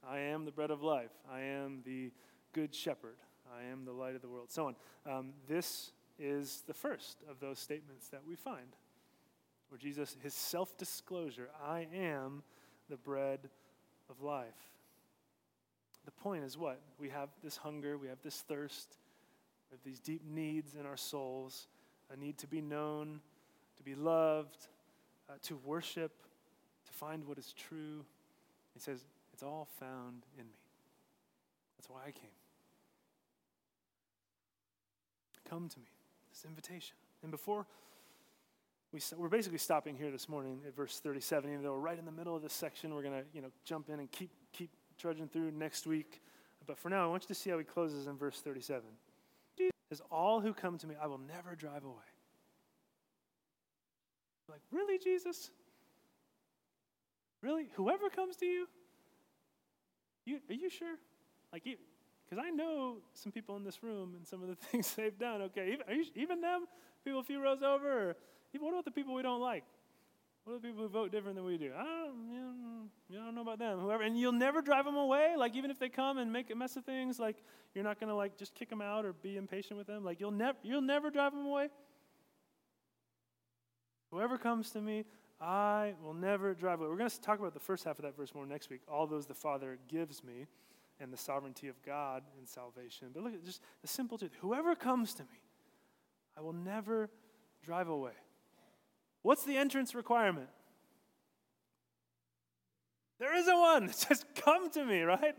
I 0.08 0.18
am 0.18 0.44
the 0.44 0.50
bread 0.50 0.70
of 0.70 0.82
life. 0.82 1.10
I 1.30 1.40
am 1.40 1.82
the 1.84 2.12
good 2.52 2.74
shepherd. 2.74 3.16
I 3.54 3.64
am 3.70 3.84
the 3.84 3.92
light 3.92 4.14
of 4.14 4.22
the 4.22 4.28
world. 4.28 4.50
So 4.50 4.66
on. 4.66 4.76
Um, 5.10 5.32
this 5.48 5.92
is 6.18 6.62
the 6.66 6.74
first 6.74 7.18
of 7.30 7.40
those 7.40 7.58
statements 7.58 8.08
that 8.08 8.22
we 8.26 8.34
find 8.34 8.76
where 9.68 9.78
Jesus, 9.78 10.16
his 10.22 10.34
self 10.34 10.76
disclosure, 10.78 11.48
I 11.64 11.86
am 11.94 12.42
the 12.88 12.96
bread 12.96 13.40
of 14.08 14.22
life. 14.22 14.70
The 16.04 16.12
point 16.12 16.44
is 16.44 16.56
what? 16.56 16.80
We 16.98 17.08
have 17.10 17.30
this 17.42 17.56
hunger, 17.56 17.98
we 17.98 18.08
have 18.08 18.22
this 18.22 18.44
thirst, 18.46 18.96
we 19.70 19.74
have 19.74 19.84
these 19.84 19.98
deep 19.98 20.22
needs 20.24 20.76
in 20.78 20.86
our 20.86 20.96
souls 20.96 21.66
a 22.12 22.16
need 22.16 22.38
to 22.38 22.46
be 22.46 22.60
known, 22.60 23.20
to 23.76 23.82
be 23.82 23.94
loved, 23.94 24.68
uh, 25.28 25.34
to 25.42 25.56
worship, 25.64 26.12
to 26.86 26.92
find 26.92 27.24
what 27.26 27.38
is 27.38 27.52
true. 27.52 28.04
He 28.74 28.80
says, 28.80 29.04
It's 29.32 29.42
all 29.42 29.68
found 29.78 30.24
in 30.38 30.44
me. 30.44 30.58
That's 31.78 31.90
why 31.90 32.00
I 32.06 32.10
came. 32.10 32.30
Come 35.48 35.68
to 35.68 35.78
me. 35.78 35.86
This 36.32 36.44
invitation. 36.44 36.96
And 37.22 37.30
before 37.30 37.66
we, 38.92 39.00
we're 39.16 39.28
basically 39.28 39.58
stopping 39.58 39.96
here 39.96 40.10
this 40.10 40.28
morning 40.28 40.60
at 40.66 40.74
verse 40.74 41.00
37, 41.00 41.50
even 41.50 41.62
though 41.62 41.72
we're 41.72 41.78
right 41.78 41.98
in 41.98 42.04
the 42.04 42.12
middle 42.12 42.36
of 42.36 42.42
this 42.42 42.52
section. 42.52 42.94
We're 42.94 43.02
going 43.02 43.20
to 43.20 43.26
you 43.34 43.42
know, 43.42 43.50
jump 43.64 43.88
in 43.88 44.00
and 44.00 44.10
keep, 44.10 44.30
keep 44.52 44.70
trudging 44.98 45.28
through 45.28 45.50
next 45.50 45.86
week. 45.86 46.22
But 46.66 46.78
for 46.78 46.88
now, 46.88 47.04
I 47.04 47.06
want 47.06 47.24
you 47.24 47.28
to 47.28 47.34
see 47.34 47.50
how 47.50 47.58
he 47.58 47.64
closes 47.64 48.06
in 48.06 48.16
verse 48.16 48.40
37 48.40 48.82
says, 49.88 50.02
All 50.10 50.40
who 50.40 50.52
come 50.52 50.78
to 50.78 50.86
me, 50.86 50.94
I 51.00 51.06
will 51.06 51.18
never 51.18 51.54
drive 51.54 51.84
away. 51.84 51.94
Like, 54.48 54.60
really, 54.70 54.98
Jesus? 54.98 55.50
Really? 57.42 57.68
Whoever 57.74 58.08
comes 58.08 58.36
to 58.36 58.46
you? 58.46 58.66
You 60.24 60.40
are 60.48 60.54
you 60.54 60.70
sure? 60.70 60.96
Like, 61.52 61.64
because 61.64 62.44
I 62.44 62.50
know 62.50 62.96
some 63.12 63.32
people 63.32 63.56
in 63.56 63.64
this 63.64 63.82
room 63.82 64.14
and 64.16 64.26
some 64.26 64.42
of 64.42 64.48
the 64.48 64.54
things 64.70 64.92
they've 64.94 65.18
done. 65.18 65.42
Okay, 65.42 65.72
even, 65.72 65.98
you, 65.98 66.04
even 66.14 66.40
them, 66.40 66.66
people 67.04 67.20
a 67.20 67.24
few 67.24 67.42
rows 67.42 67.62
over. 67.62 68.10
Or 68.10 68.16
even, 68.54 68.64
what 68.64 68.72
about 68.72 68.84
the 68.84 68.90
people 68.90 69.14
we 69.14 69.22
don't 69.22 69.40
like? 69.40 69.64
What 70.46 70.52
are 70.52 70.58
the 70.60 70.68
people 70.68 70.84
who 70.84 70.88
vote 70.88 71.10
different 71.10 71.34
than 71.34 71.44
we 71.44 71.58
do? 71.58 71.72
I 71.76 71.82
don't, 71.82 72.30
you 72.32 72.38
know, 72.38 72.88
you 73.08 73.18
don't 73.18 73.34
know 73.34 73.40
about 73.40 73.58
them. 73.58 73.80
Whoever, 73.80 74.04
and 74.04 74.16
you'll 74.16 74.30
never 74.30 74.62
drive 74.62 74.84
them 74.84 74.94
away. 74.94 75.34
Like 75.36 75.56
even 75.56 75.72
if 75.72 75.80
they 75.80 75.88
come 75.88 76.18
and 76.18 76.32
make 76.32 76.52
a 76.52 76.54
mess 76.54 76.76
of 76.76 76.84
things, 76.84 77.18
like 77.18 77.34
you're 77.74 77.82
not 77.82 77.98
gonna 77.98 78.14
like 78.14 78.38
just 78.38 78.54
kick 78.54 78.70
them 78.70 78.80
out 78.80 79.04
or 79.04 79.12
be 79.12 79.36
impatient 79.36 79.76
with 79.76 79.88
them. 79.88 80.04
Like 80.04 80.20
you'll 80.20 80.30
never, 80.30 80.56
you'll 80.62 80.82
never 80.82 81.10
drive 81.10 81.32
them 81.32 81.46
away. 81.46 81.68
Whoever 84.12 84.38
comes 84.38 84.70
to 84.70 84.80
me, 84.80 85.04
I 85.40 85.94
will 86.00 86.14
never 86.14 86.54
drive 86.54 86.80
away. 86.80 86.90
We're 86.90 87.08
to 87.08 87.20
talk 87.20 87.40
about 87.40 87.52
the 87.52 87.58
first 87.58 87.82
half 87.82 87.98
of 87.98 88.04
that 88.04 88.16
verse 88.16 88.32
more 88.32 88.46
next 88.46 88.70
week. 88.70 88.82
All 88.86 89.08
those 89.08 89.26
the 89.26 89.34
Father 89.34 89.78
gives 89.88 90.22
me, 90.22 90.46
and 91.00 91.12
the 91.12 91.16
sovereignty 91.16 91.66
of 91.66 91.82
God 91.82 92.22
and 92.38 92.48
salvation. 92.48 93.08
But 93.12 93.24
look 93.24 93.34
at 93.34 93.44
just 93.44 93.62
the 93.82 93.88
simple 93.88 94.16
truth: 94.16 94.30
whoever 94.38 94.76
comes 94.76 95.12
to 95.14 95.24
me, 95.24 95.40
I 96.38 96.40
will 96.40 96.52
never 96.52 97.10
drive 97.64 97.88
away. 97.88 98.12
What's 99.26 99.42
the 99.42 99.56
entrance 99.56 99.92
requirement? 99.92 100.46
There 103.18 103.36
isn't 103.36 103.58
one. 103.58 103.86
Just 104.08 104.24
come 104.36 104.70
to 104.70 104.84
me, 104.84 105.02
right? 105.02 105.34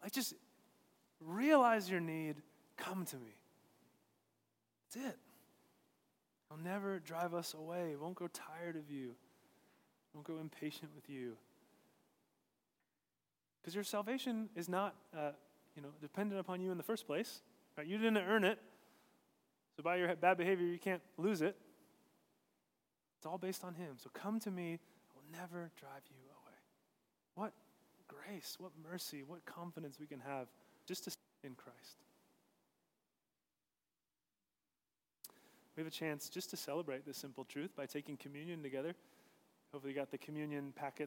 Like, 0.00 0.12
just 0.12 0.34
realize 1.20 1.90
your 1.90 1.98
need, 1.98 2.36
come 2.76 3.04
to 3.06 3.16
me. 3.16 3.34
That's 4.94 5.04
it. 5.04 5.18
He'll 6.48 6.62
never 6.62 7.00
drive 7.00 7.34
us 7.34 7.54
away. 7.54 7.88
He 7.90 7.96
won't 7.96 8.14
grow 8.14 8.28
tired 8.28 8.76
of 8.76 8.88
you. 8.88 9.08
He 9.08 10.14
won't 10.14 10.24
grow 10.24 10.38
impatient 10.38 10.92
with 10.94 11.10
you. 11.10 11.36
Because 13.60 13.74
your 13.74 13.82
salvation 13.82 14.48
is 14.54 14.68
not, 14.68 14.94
uh, 15.12 15.30
you 15.74 15.82
know, 15.82 15.88
dependent 16.00 16.38
upon 16.38 16.60
you 16.60 16.70
in 16.70 16.76
the 16.76 16.84
first 16.84 17.04
place. 17.04 17.40
Right? 17.76 17.88
You 17.88 17.98
didn't 17.98 18.18
earn 18.18 18.44
it. 18.44 18.60
So 19.76 19.82
by 19.82 19.96
your 19.96 20.14
bad 20.14 20.38
behavior, 20.38 20.66
you 20.66 20.78
can't 20.78 21.02
lose 21.16 21.42
it. 21.42 21.56
It's 23.18 23.26
all 23.26 23.38
based 23.38 23.64
on 23.64 23.74
Him. 23.74 23.96
So 24.02 24.10
come 24.14 24.40
to 24.40 24.50
me. 24.50 24.78
I 24.78 25.14
will 25.14 25.40
never 25.40 25.70
drive 25.76 26.02
you 26.08 26.16
away. 26.30 26.56
What 27.34 27.52
grace, 28.06 28.56
what 28.58 28.72
mercy, 28.90 29.22
what 29.26 29.44
confidence 29.44 29.98
we 30.00 30.06
can 30.06 30.20
have 30.20 30.48
just 30.86 31.04
to 31.04 31.10
in 31.44 31.54
Christ. 31.54 31.98
We 35.76 35.82
have 35.82 35.86
a 35.86 35.94
chance 35.94 36.28
just 36.28 36.50
to 36.50 36.56
celebrate 36.56 37.06
this 37.06 37.16
simple 37.16 37.44
truth 37.44 37.76
by 37.76 37.86
taking 37.86 38.16
communion 38.16 38.62
together. 38.62 38.94
Hopefully, 39.72 39.92
you 39.92 39.98
got 39.98 40.10
the 40.10 40.18
communion 40.18 40.72
packet 40.74 40.96